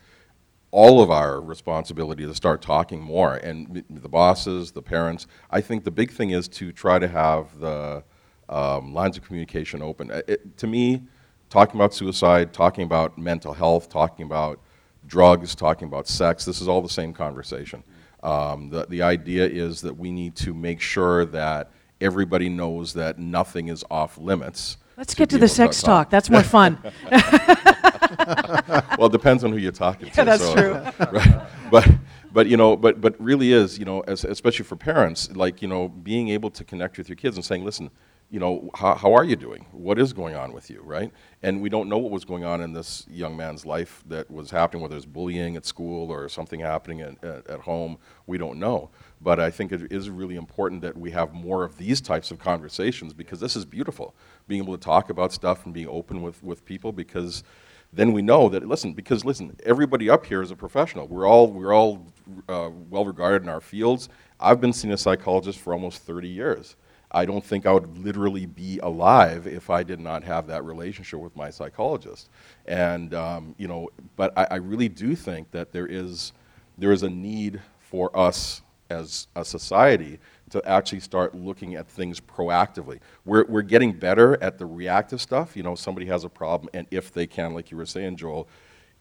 all 0.71 1.03
of 1.03 1.11
our 1.11 1.41
responsibility 1.41 2.25
to 2.25 2.35
start 2.35 2.63
talking 2.63 3.01
more. 3.01 3.35
And 3.35 3.85
the 3.91 4.09
bosses, 4.09 4.73
the 4.73 4.83
parents. 4.83 5.27
I 5.51 5.61
think 5.61 5.85
the 5.85 5.91
big 5.91 6.11
thing 6.11 6.31
is 6.31 6.49
to 6.49 6.73
try 6.73 6.99
to 6.99 7.07
have 7.09 7.59
the 7.59 8.03
um, 8.49 8.95
lines 8.95 9.19
of 9.19 9.25
communication 9.25 9.83
open. 9.83 10.11
It, 10.27 10.57
to 10.59 10.67
me, 10.67 11.03
talking 11.51 11.79
about 11.79 11.93
suicide, 11.93 12.55
talking 12.55 12.85
about 12.85 13.19
mental 13.19 13.53
health, 13.53 13.91
talking 13.91 14.25
about 14.25 14.61
drugs, 15.07 15.55
talking 15.55 15.89
about 15.89 16.09
sex, 16.09 16.45
this 16.45 16.63
is 16.63 16.69
all 16.69 16.81
the 16.81 16.89
same 16.89 17.13
conversation. 17.13 17.83
Um, 18.23 18.71
the, 18.71 18.87
the 18.89 19.03
idea 19.03 19.47
is 19.47 19.81
that 19.81 19.97
we 19.97 20.13
need 20.13 20.37
to 20.37 20.55
make 20.55 20.81
sure 20.81 21.25
that 21.27 21.71
everybody 22.01 22.49
knows 22.49 22.95
that 22.95 23.19
nothing 23.19 23.69
is 23.69 23.85
off 23.91 24.19
limits. 24.19 24.77
Let's 24.97 25.15
get 25.15 25.31
to 25.31 25.39
the 25.39 25.49
sex 25.49 25.83
talk. 25.83 26.11
That's 26.11 26.31
more 26.31 26.43
fun. 26.43 26.79
well, 27.11 29.07
it 29.07 29.13
depends 29.13 29.43
on 29.43 29.51
who 29.51 29.57
you're 29.57 29.73
talking 29.73 30.11
to. 30.11 30.25
That's 30.25 30.43
so- 30.43 30.55
true. 30.55 30.73
Right, 31.13 31.43
but 31.71 31.91
but 32.33 32.47
you 32.47 32.57
know, 32.57 32.77
but 32.77 33.01
but 33.01 33.21
really 33.21 33.53
is 33.53 33.79
you 33.79 33.85
know, 33.85 34.01
as, 34.03 34.25
especially 34.25 34.65
for 34.65 34.77
parents, 34.77 35.31
like 35.35 35.63
you 35.63 35.69
know, 35.69 35.89
being 35.89 36.29
able 36.29 36.51
to 36.51 36.65
connect 36.65 36.99
with 36.99 37.09
your 37.09 37.17
kids 37.17 37.37
and 37.37 37.45
saying, 37.45 37.65
listen, 37.65 37.91
you 38.33 38.41
know, 38.41 38.71
how, 38.75 38.95
how 38.95 39.13
are 39.13 39.25
you 39.25 39.37
doing? 39.37 39.67
What 39.73 39.99
is 39.99 40.15
going 40.15 40.35
on 40.35 40.55
with 40.55 40.71
you, 40.71 40.81
right? 40.83 41.13
And 41.43 41.61
we 41.61 41.69
don't 41.69 41.87
know 41.91 41.99
what 41.99 42.11
was 42.11 42.25
going 42.25 42.45
on 42.45 42.63
in 42.63 42.73
this 42.73 43.07
young 43.11 43.37
man's 43.37 43.67
life 43.67 44.03
that 44.07 44.31
was 44.31 44.51
happening, 44.51 44.83
whether 44.83 44.97
it's 44.97 45.05
bullying 45.05 45.55
at 45.55 45.67
school 45.67 46.11
or 46.11 46.31
something 46.31 46.59
happening 46.59 47.03
at, 47.03 47.23
at, 47.23 47.47
at 47.47 47.61
home. 47.61 47.99
We 48.27 48.39
don't 48.39 48.59
know. 48.59 48.89
But 49.21 49.39
I 49.39 49.51
think 49.51 49.71
it 49.71 49.93
is 49.93 50.09
really 50.09 50.37
important 50.37 50.81
that 50.81 50.97
we 50.97 51.11
have 51.11 51.35
more 51.35 51.63
of 51.63 51.77
these 51.77 52.01
types 52.01 52.31
of 52.31 52.39
conversations 52.39 53.13
because 53.13 53.39
this 53.39 53.55
is 53.55 53.67
beautiful. 53.67 54.15
Being 54.49 54.63
able 54.63 54.79
to 54.79 54.83
talk 54.83 55.11
about 55.11 55.35
stuff 55.35 55.67
and 55.67 55.75
being 55.75 55.89
open 55.89 56.23
with, 56.23 56.43
with 56.43 56.65
people 56.65 56.91
because 56.91 57.45
then 57.93 58.13
we 58.13 58.23
know 58.23 58.49
that 58.49 58.67
listen 58.67 58.95
because 58.95 59.23
listen 59.23 59.55
everybody 59.65 60.09
up 60.09 60.25
here 60.25 60.41
is 60.41 60.51
a 60.51 60.57
professional 60.57 61.07
we're 61.09 61.27
all 61.27 61.53
we're 61.53 61.75
all 61.75 62.07
uh, 62.49 62.71
well 62.89 63.05
regarded 63.05 63.43
in 63.43 63.51
our 63.51 63.61
fields 63.61 64.09
i've 64.41 64.63
been 64.63 64.73
seeing 64.73 64.95
a 64.95 64.97
psychologist 64.97 65.59
for 65.59 65.75
almost 65.75 66.01
30 66.05 66.27
years 66.27 66.77
I 67.13 67.25
don't 67.25 67.45
think 67.45 67.67
I 67.67 67.73
would 67.73 67.99
literally 67.99 68.47
be 68.47 68.79
alive 68.83 69.47
if 69.47 69.71
I 69.71 69.83
did 69.83 70.01
not 70.01 70.25
have 70.25 70.47
that 70.49 70.65
relationship 70.65 71.21
with 71.21 71.37
my 71.37 71.51
psychologist. 71.51 72.29
And 72.67 73.15
um, 73.15 73.55
you 73.59 73.69
know, 73.69 73.91
but 74.17 74.37
I, 74.37 74.47
I 74.53 74.57
really 74.57 74.89
do 74.89 75.15
think 75.15 75.51
that 75.51 75.73
there 75.73 75.87
is 75.87 76.33
there 76.79 76.93
is 76.93 77.03
a 77.03 77.11
need 77.11 77.61
for 77.81 78.17
us 78.17 78.63
as 78.91 79.27
a 79.37 79.45
society 79.45 80.19
to 80.51 80.67
actually 80.69 81.01
start 81.01 81.35
looking 81.35 81.75
at 81.77 81.89
things 81.89 82.21
proactively. 82.21 83.01
We're, 83.25 83.45
we're 83.47 83.63
getting 83.63 83.93
better 83.93 84.41
at 84.43 84.59
the 84.59 84.67
reactive 84.67 85.21
stuff. 85.21 85.57
You 85.57 85.63
know, 85.63 85.75
somebody 85.75 86.07
has 86.07 86.25
a 86.25 86.29
problem, 86.29 86.69
and 86.75 86.87
if 86.91 87.13
they 87.13 87.27
can, 87.27 87.55
like 87.55 87.71
you 87.71 87.77
were 87.79 87.87
saying, 87.87 88.17
Joel, 88.17 88.49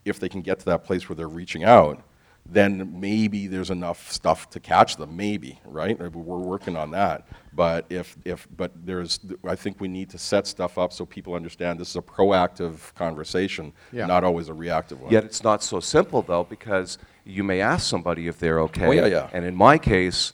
if 0.04 0.18
they 0.18 0.28
can 0.28 0.40
get 0.40 0.58
to 0.60 0.64
that 0.66 0.84
place 0.84 1.08
where 1.08 1.16
they're 1.16 1.28
reaching 1.28 1.64
out, 1.64 2.02
then 2.44 3.00
maybe 3.00 3.46
there's 3.46 3.70
enough 3.70 4.10
stuff 4.10 4.50
to 4.50 4.60
catch 4.60 4.96
them. 4.96 5.16
Maybe, 5.16 5.60
right? 5.64 5.98
We're 5.98 6.08
working 6.38 6.76
on 6.76 6.90
that. 6.90 7.26
But 7.54 7.86
if, 7.88 8.16
if, 8.24 8.48
but 8.56 8.72
there's, 8.84 9.20
I 9.46 9.54
think 9.54 9.80
we 9.80 9.88
need 9.88 10.10
to 10.10 10.18
set 10.18 10.46
stuff 10.46 10.76
up 10.78 10.92
so 10.92 11.04
people 11.06 11.34
understand 11.34 11.78
this 11.78 11.90
is 11.90 11.96
a 11.96 12.02
proactive 12.02 12.92
conversation, 12.94 13.72
Yeah. 13.92 14.06
not 14.06 14.24
always 14.24 14.48
a 14.48 14.54
reactive 14.54 15.00
one. 15.00 15.12
Yet 15.12 15.24
it's 15.24 15.44
not 15.44 15.62
so 15.62 15.78
simple 15.80 16.22
though, 16.22 16.44
because 16.44 16.98
you 17.24 17.44
may 17.44 17.60
ask 17.60 17.88
somebody 17.88 18.26
if 18.26 18.38
they're 18.38 18.60
okay. 18.62 18.86
Oh, 18.86 18.90
yeah, 18.90 19.06
yeah. 19.06 19.30
And 19.32 19.44
in 19.44 19.54
my 19.54 19.78
case, 19.78 20.32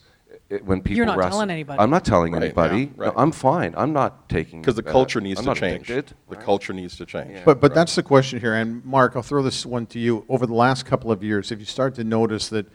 it, 0.50 0.64
when 0.64 0.80
people 0.80 1.04
not 1.06 1.16
were 1.16 1.22
ask- 1.24 1.32
telling 1.32 1.50
anybody. 1.50 1.78
I'm 1.78 1.90
not 1.90 2.04
telling 2.04 2.32
Right, 2.32 2.42
anybody. 2.44 2.78
yeah, 2.84 2.86
right. 2.96 3.06
No, 3.14 3.20
I'm 3.22 3.32
fine. 3.32 3.74
I'm 3.76 3.92
not 3.92 4.28
taking 4.28 4.60
because 4.60 4.76
the 4.76 4.82
that. 4.82 4.90
culture 4.90 5.20
needs 5.20 5.38
I'm 5.40 5.44
to 5.44 5.50
not 5.50 5.56
change. 5.58 5.90
addicted, 5.90 6.16
The 6.28 6.36
right? 6.36 6.44
culture 6.44 6.72
needs 6.72 6.96
to 6.96 7.06
change. 7.06 7.30
Yeah. 7.32 7.42
But 7.44 7.60
but 7.60 7.74
that's 7.74 7.94
the 7.94 8.02
question 8.02 8.40
here. 8.40 8.54
And 8.54 8.84
Mark, 8.84 9.12
I'll 9.14 9.22
throw 9.22 9.42
this 9.42 9.66
one 9.66 9.86
to 9.86 9.98
you. 9.98 10.24
Over 10.28 10.46
the 10.46 10.54
last 10.54 10.86
couple 10.86 11.12
of 11.12 11.22
years, 11.22 11.50
have 11.50 11.60
you 11.60 11.66
started 11.66 11.96
to 11.96 12.04
notice 12.04 12.48
that 12.48 12.66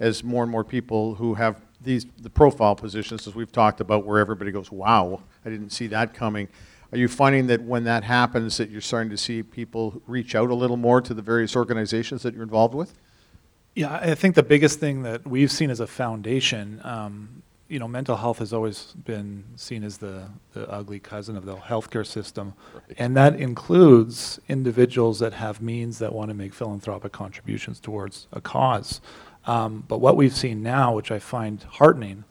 as 0.00 0.22
more 0.24 0.42
and 0.42 0.50
more 0.50 0.64
people 0.64 1.16
who 1.16 1.34
have 1.34 1.60
these 1.82 2.06
the 2.20 2.30
profile 2.30 2.74
positions, 2.74 3.26
as 3.26 3.34
we've 3.34 3.52
talked 3.52 3.80
about, 3.80 4.06
where 4.06 4.18
everybody 4.18 4.50
goes, 4.50 4.72
"Wow, 4.72 5.20
I 5.44 5.50
didn't 5.50 5.70
see 5.70 5.86
that 5.88 6.14
coming." 6.14 6.48
Are 6.90 6.96
you 6.96 7.08
finding 7.08 7.48
that 7.48 7.60
when 7.62 7.84
that 7.84 8.04
happens, 8.04 8.56
that 8.56 8.70
you're 8.70 8.80
starting 8.80 9.10
to 9.10 9.18
see 9.18 9.42
people 9.42 10.00
reach 10.06 10.34
out 10.34 10.48
a 10.48 10.54
little 10.54 10.78
more 10.78 11.02
to 11.02 11.12
the 11.12 11.20
various 11.20 11.54
organizations 11.54 12.22
that 12.22 12.32
you're 12.32 12.42
involved 12.42 12.74
with? 12.74 12.94
Yeah, 13.78 13.94
I 13.94 14.16
think 14.16 14.34
the 14.34 14.42
biggest 14.42 14.80
thing 14.80 15.04
that 15.04 15.24
we've 15.24 15.52
seen 15.52 15.70
as 15.70 15.78
a 15.78 15.86
foundation, 15.86 16.80
um, 16.82 17.44
you 17.68 17.78
know, 17.78 17.86
mental 17.86 18.16
health 18.16 18.40
has 18.40 18.52
always 18.52 18.86
been 19.04 19.44
seen 19.54 19.84
as 19.84 19.98
the, 19.98 20.24
the 20.52 20.68
ugly 20.68 20.98
cousin 20.98 21.36
of 21.36 21.44
the 21.44 21.54
healthcare 21.54 22.04
system. 22.04 22.54
And 22.96 23.16
that 23.16 23.36
includes 23.36 24.40
individuals 24.48 25.20
that 25.20 25.32
have 25.34 25.62
means 25.62 26.00
that 26.00 26.12
want 26.12 26.30
to 26.30 26.34
make 26.34 26.54
philanthropic 26.54 27.12
contributions 27.12 27.78
towards 27.78 28.26
a 28.32 28.40
cause. 28.40 29.00
Um, 29.46 29.84
but 29.86 29.98
what 30.00 30.16
we've 30.16 30.34
seen 30.34 30.60
now, 30.60 30.96
which 30.96 31.12
I 31.12 31.20
find 31.20 31.62
heartening, 31.62 32.24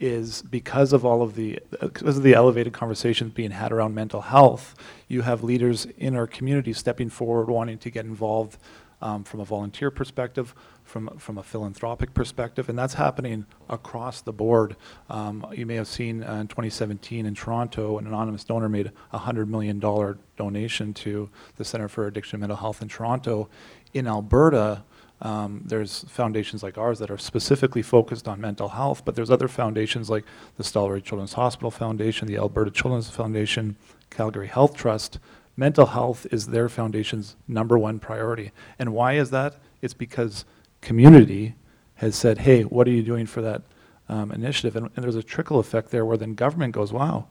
is 0.00 0.40
because 0.40 0.94
of 0.94 1.04
all 1.04 1.20
of 1.20 1.34
the 1.34 1.60
because 1.82 2.16
of 2.16 2.22
the 2.22 2.32
elevated 2.32 2.72
conversations 2.72 3.34
being 3.34 3.50
had 3.50 3.72
around 3.72 3.94
mental 3.94 4.22
health, 4.22 4.74
you 5.08 5.20
have 5.20 5.44
leaders 5.44 5.84
in 5.98 6.16
our 6.16 6.26
community 6.26 6.72
stepping 6.72 7.10
forward, 7.10 7.50
wanting 7.50 7.76
to 7.76 7.90
get 7.90 8.06
involved 8.06 8.56
um, 9.04 9.22
from 9.22 9.40
a 9.40 9.44
volunteer 9.44 9.90
perspective, 9.90 10.54
from 10.94 11.08
from 11.18 11.36
a 11.38 11.42
philanthropic 11.42 12.14
perspective, 12.14 12.68
and 12.68 12.78
that's 12.78 12.94
happening 12.94 13.46
across 13.68 14.20
the 14.20 14.32
board. 14.32 14.76
Um, 15.10 15.44
you 15.52 15.66
may 15.66 15.74
have 15.74 15.88
seen 15.88 16.22
uh, 16.22 16.34
in 16.34 16.46
2017 16.46 17.26
in 17.26 17.34
Toronto, 17.34 17.98
an 17.98 18.06
anonymous 18.06 18.44
donor 18.44 18.68
made 18.68 18.92
a 19.12 19.18
hundred 19.18 19.50
million 19.50 19.80
dollar 19.80 20.18
donation 20.36 20.94
to 20.94 21.28
the 21.56 21.64
Center 21.64 21.88
for 21.88 22.06
Addiction 22.06 22.36
and 22.36 22.42
Mental 22.42 22.58
Health 22.58 22.80
in 22.80 22.86
Toronto. 22.86 23.48
In 23.92 24.06
Alberta, 24.06 24.84
um, 25.20 25.62
there's 25.64 26.04
foundations 26.04 26.62
like 26.62 26.78
ours 26.78 27.00
that 27.00 27.10
are 27.10 27.18
specifically 27.18 27.82
focused 27.82 28.28
on 28.28 28.40
mental 28.40 28.68
health, 28.68 29.04
but 29.04 29.16
there's 29.16 29.32
other 29.32 29.48
foundations 29.48 30.08
like 30.08 30.24
the 30.58 30.62
Stollery 30.62 31.02
Children's 31.02 31.32
Hospital 31.32 31.72
Foundation, 31.72 32.28
the 32.28 32.36
Alberta 32.36 32.70
Children's 32.70 33.10
Foundation, 33.10 33.74
Calgary 34.10 34.46
Health 34.46 34.76
Trust. 34.76 35.18
Mental 35.56 35.86
health 35.86 36.24
is 36.30 36.46
their 36.46 36.68
foundation's 36.68 37.34
number 37.48 37.76
one 37.76 37.98
priority. 37.98 38.52
And 38.78 38.92
why 38.92 39.14
is 39.14 39.30
that? 39.30 39.56
It's 39.82 39.94
because 39.94 40.44
community 40.84 41.56
has 41.96 42.14
said, 42.14 42.38
hey, 42.38 42.62
what 42.62 42.86
are 42.86 42.92
you 42.92 43.02
doing 43.02 43.26
for 43.26 43.40
that 43.42 43.62
um, 44.08 44.30
initiative? 44.30 44.76
And, 44.76 44.90
and 44.94 45.02
there's 45.02 45.16
a 45.16 45.22
trickle 45.22 45.58
effect 45.58 45.90
there 45.90 46.04
where 46.04 46.16
then 46.16 46.34
government 46.34 46.74
goes, 46.74 46.92
wow, 46.92 47.26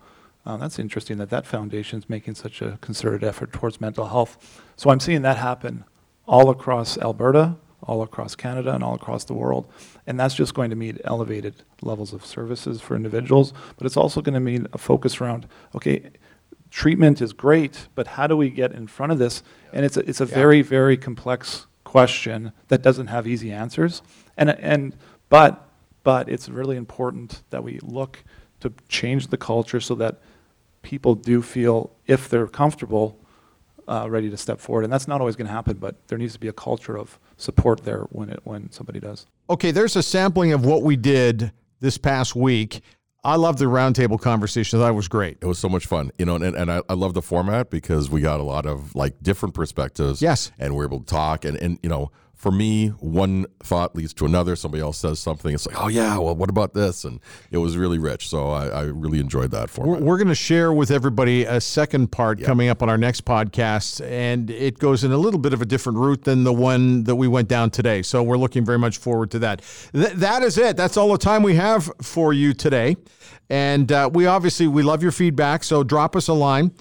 uh, 0.46 0.58
that's 0.58 0.80
interesting 0.80 1.18
that 1.20 1.30
that 1.30 1.46
foundation 1.46 2.00
is 2.00 2.10
making 2.10 2.36
such 2.36 2.62
a 2.62 2.78
concerted 2.82 3.24
effort 3.24 3.54
towards 3.54 3.80
mental 3.80 4.08
health. 4.08 4.62
So 4.76 4.90
I'm 4.90 5.00
seeing 5.00 5.22
that 5.22 5.38
happen 5.38 5.86
all 6.28 6.50
across 6.50 6.98
Alberta, 6.98 7.56
all 7.84 8.02
across 8.02 8.36
Canada, 8.36 8.74
and 8.74 8.84
all 8.84 8.96
across 8.96 9.26
the 9.26 9.34
world. 9.34 9.68
And 10.08 10.20
that's 10.20 10.36
just 10.36 10.54
going 10.54 10.70
to 10.70 10.76
mean 10.76 10.98
elevated 11.04 11.64
levels 11.82 12.14
of 12.14 12.26
services 12.26 12.82
for 12.82 12.96
individuals, 12.96 13.54
but 13.78 13.86
it's 13.86 13.98
also 13.98 14.22
going 14.22 14.34
to 14.34 14.40
mean 14.40 14.68
a 14.74 14.78
focus 14.78 15.22
around, 15.22 15.48
okay, 15.76 16.12
treatment 16.72 17.22
is 17.22 17.34
great, 17.34 17.88
but 17.94 18.08
how 18.08 18.26
do 18.26 18.36
we 18.36 18.50
get 18.50 18.72
in 18.72 18.88
front 18.88 19.12
of 19.12 19.20
this? 19.20 19.44
And 19.74 19.86
it's 19.86 19.98
a, 19.98 20.10
it's 20.10 20.22
a 20.22 20.26
very, 20.26 20.62
very 20.62 20.98
complex 20.98 21.68
question 21.94 22.52
that 22.70 22.82
doesn't 22.82 23.06
have 23.06 23.28
easy 23.28 23.52
answers. 23.52 24.02
And, 24.36 24.50
and, 24.50 24.96
but, 25.30 25.70
but 26.02 26.28
it's 26.28 26.50
really 26.50 26.76
important 26.76 27.44
that 27.52 27.64
we 27.64 27.80
look 27.84 28.24
to 28.62 28.74
change 28.90 29.28
the 29.28 29.38
culture 29.38 29.80
so 29.80 29.94
that 29.96 30.20
people 30.82 31.14
do 31.14 31.44
feel, 31.44 31.92
if 32.08 32.30
they're 32.30 32.48
comfortable, 32.48 33.20
uh, 33.88 34.08
ready 34.10 34.28
to 34.32 34.38
step 34.38 34.60
forward. 34.60 34.86
And 34.86 34.92
that's 34.92 35.08
not 35.08 35.22
always 35.22 35.36
going 35.36 35.46
to 35.46 35.54
happen, 35.54 35.78
but 35.78 35.94
there 36.08 36.18
needs 36.18 36.34
to 36.34 36.40
be 36.40 36.48
a 36.48 36.54
culture 36.68 36.98
of 36.98 37.20
support 37.38 37.84
there 37.84 38.08
when 38.10 38.30
it 38.32 38.40
when 38.44 38.72
somebody 38.72 39.00
does. 39.00 39.28
Okay, 39.48 39.70
there's 39.70 39.96
a 39.96 40.02
sampling 40.02 40.52
of 40.52 40.66
what 40.66 40.82
we 40.82 40.96
did 40.96 41.52
this 41.80 42.00
past 42.00 42.36
week. 42.36 42.82
I 43.26 43.38
love 43.38 43.58
the 43.58 43.66
roundtable 43.66 44.20
conversation. 44.20 44.80
That 44.80 44.96
was 44.96 45.08
great. 45.08 45.38
It 45.42 45.46
was 45.46 45.58
so 45.58 45.70
much 45.70 45.86
fun, 45.86 46.12
you 46.18 46.26
know, 46.26 46.36
and, 46.36 46.56
and 46.56 46.70
I, 46.70 46.82
I 46.90 46.94
love 46.94 47.14
the 47.14 47.22
format 47.22 47.70
because 47.70 48.10
we 48.10 48.20
got 48.20 48.42
a 48.42 48.44
lot 48.44 48.66
of 48.66 48.96
like 48.96 49.22
different 49.24 49.56
perspectives. 49.56 50.22
Yes. 50.22 50.52
And 50.60 50.76
we're 50.76 50.86
able 50.86 51.00
to 51.00 51.06
talk. 51.06 51.46
And, 51.46 51.56
and, 51.58 51.80
you 51.82 51.90
know, 51.90 52.12
for 52.44 52.52
me, 52.52 52.90
one 53.00 53.46
thought 53.62 53.96
leads 53.96 54.14
to 54.16 54.26
another. 54.26 54.58
Somebody 54.58 54.84
else 54.84 54.98
says 54.98 55.18
something. 55.18 55.56
It's 55.56 55.66
like, 55.66 55.82
oh, 55.82 55.88
yeah, 55.88 56.18
well, 56.18 56.36
what 56.36 56.50
about 56.50 56.74
this? 56.74 57.06
And 57.06 57.22
it 57.52 57.60
was 57.60 57.78
really 57.78 58.00
rich. 58.00 58.28
So 58.28 58.50
I, 58.50 58.68
I 58.68 58.82
really 58.82 59.22
enjoyed 59.22 59.52
that 59.52 59.76
We're, 59.78 59.98
we're 60.00 60.18
going 60.18 60.28
to 60.28 60.36
share 60.36 60.74
with 60.74 60.92
everybody 60.92 61.46
a 61.46 61.62
second 61.62 62.12
part 62.12 62.44
coming 62.44 62.68
up 62.68 62.84
on 62.84 62.90
our 62.90 62.98
next 62.98 63.24
podcast, 63.24 64.06
and 64.06 64.50
it 64.50 64.78
goes 64.78 65.06
in 65.06 65.14
a 65.14 65.18
little 65.18 65.40
bit 65.40 65.54
of 65.54 65.62
a 65.62 65.66
different 65.66 65.98
route 66.00 66.26
than 66.26 66.44
the 66.44 66.52
one 66.52 67.06
that 67.06 67.16
we 67.16 67.30
went 67.30 67.48
down 67.48 67.70
today. 67.70 68.02
So 68.02 68.22
we're 68.22 68.36
looking 68.36 68.66
very 68.66 68.78
much 68.78 68.98
forward 68.98 69.32
to 69.32 69.40
that. 69.40 69.62
Th- 69.94 70.12
that 70.12 70.44
is 70.44 70.58
it. 70.58 70.76
That's 70.76 70.98
all 70.98 71.14
the 71.14 71.18
time 71.18 71.44
we 71.44 71.56
have 71.56 71.90
for 72.02 72.34
you 72.34 72.54
today, 72.54 72.98
and 73.50 73.90
uh, 73.90 74.10
we 74.14 74.26
obviously 74.26 74.68
we 74.68 74.84
love 74.84 75.02
your 75.02 75.14
feedback. 75.14 75.64
So 75.64 75.82
drop 75.82 76.14
us 76.18 76.28
a 76.28 76.34
line. 76.34 76.72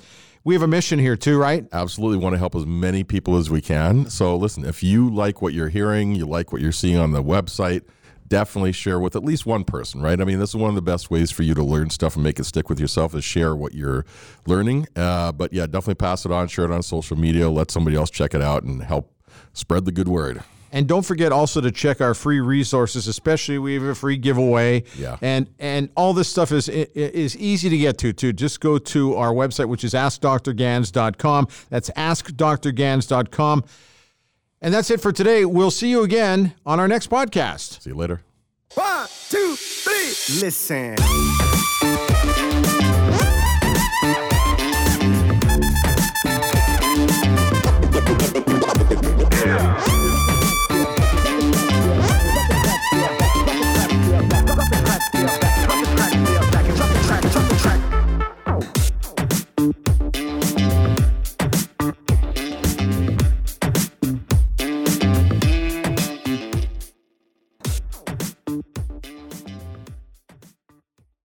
We 0.44 0.54
have 0.54 0.62
a 0.62 0.68
mission 0.68 0.98
here 0.98 1.16
too, 1.16 1.38
right? 1.38 1.68
Absolutely 1.72 2.18
want 2.18 2.34
to 2.34 2.38
help 2.38 2.56
as 2.56 2.66
many 2.66 3.04
people 3.04 3.36
as 3.36 3.48
we 3.48 3.60
can. 3.60 4.10
So 4.10 4.34
listen, 4.36 4.64
if 4.64 4.82
you 4.82 5.08
like 5.08 5.40
what 5.40 5.52
you're 5.52 5.68
hearing, 5.68 6.16
you 6.16 6.26
like 6.26 6.52
what 6.52 6.60
you're 6.60 6.72
seeing 6.72 6.98
on 6.98 7.12
the 7.12 7.22
website, 7.22 7.82
definitely 8.26 8.72
share 8.72 8.98
with 8.98 9.14
at 9.14 9.22
least 9.22 9.46
one 9.46 9.62
person, 9.62 10.02
right? 10.02 10.20
I 10.20 10.24
mean, 10.24 10.40
this 10.40 10.50
is 10.50 10.56
one 10.56 10.68
of 10.68 10.74
the 10.74 10.82
best 10.82 11.12
ways 11.12 11.30
for 11.30 11.44
you 11.44 11.54
to 11.54 11.62
learn 11.62 11.90
stuff 11.90 12.16
and 12.16 12.24
make 12.24 12.40
it 12.40 12.44
stick 12.44 12.68
with 12.68 12.80
yourself 12.80 13.14
is 13.14 13.22
share 13.22 13.54
what 13.54 13.72
you're 13.72 14.04
learning. 14.44 14.88
Uh, 14.96 15.30
but 15.30 15.52
yeah, 15.52 15.66
definitely 15.66 15.94
pass 15.94 16.24
it 16.24 16.32
on, 16.32 16.48
share 16.48 16.64
it 16.64 16.72
on 16.72 16.82
social 16.82 17.16
media, 17.16 17.48
let 17.48 17.70
somebody 17.70 17.94
else 17.94 18.10
check 18.10 18.34
it 18.34 18.42
out 18.42 18.64
and 18.64 18.82
help 18.82 19.14
spread 19.52 19.84
the 19.84 19.92
good 19.92 20.08
word. 20.08 20.42
And 20.74 20.88
don't 20.88 21.04
forget 21.04 21.32
also 21.32 21.60
to 21.60 21.70
check 21.70 22.00
our 22.00 22.14
free 22.14 22.40
resources, 22.40 23.06
especially 23.06 23.58
we 23.58 23.74
have 23.74 23.82
a 23.82 23.94
free 23.94 24.16
giveaway. 24.16 24.84
Yeah. 24.96 25.18
And 25.20 25.48
and 25.58 25.90
all 25.94 26.14
this 26.14 26.28
stuff 26.28 26.50
is 26.50 26.68
is 26.68 27.36
easy 27.36 27.68
to 27.68 27.76
get 27.76 27.98
to 27.98 28.14
too. 28.14 28.32
Just 28.32 28.60
go 28.60 28.78
to 28.78 29.14
our 29.14 29.32
website, 29.32 29.68
which 29.68 29.84
is 29.84 29.92
askdrgans.com. 29.92 31.48
That's 31.68 31.90
askdrgans.com. 31.90 33.64
And 34.62 34.72
that's 34.72 34.90
it 34.90 35.00
for 35.00 35.12
today. 35.12 35.44
We'll 35.44 35.72
see 35.72 35.90
you 35.90 36.02
again 36.02 36.54
on 36.64 36.80
our 36.80 36.88
next 36.88 37.10
podcast. 37.10 37.82
See 37.82 37.90
you 37.90 37.96
later. 37.96 38.22
One, 38.74 39.06
two, 39.28 39.56
three, 39.56 40.40
listen. 40.40 40.96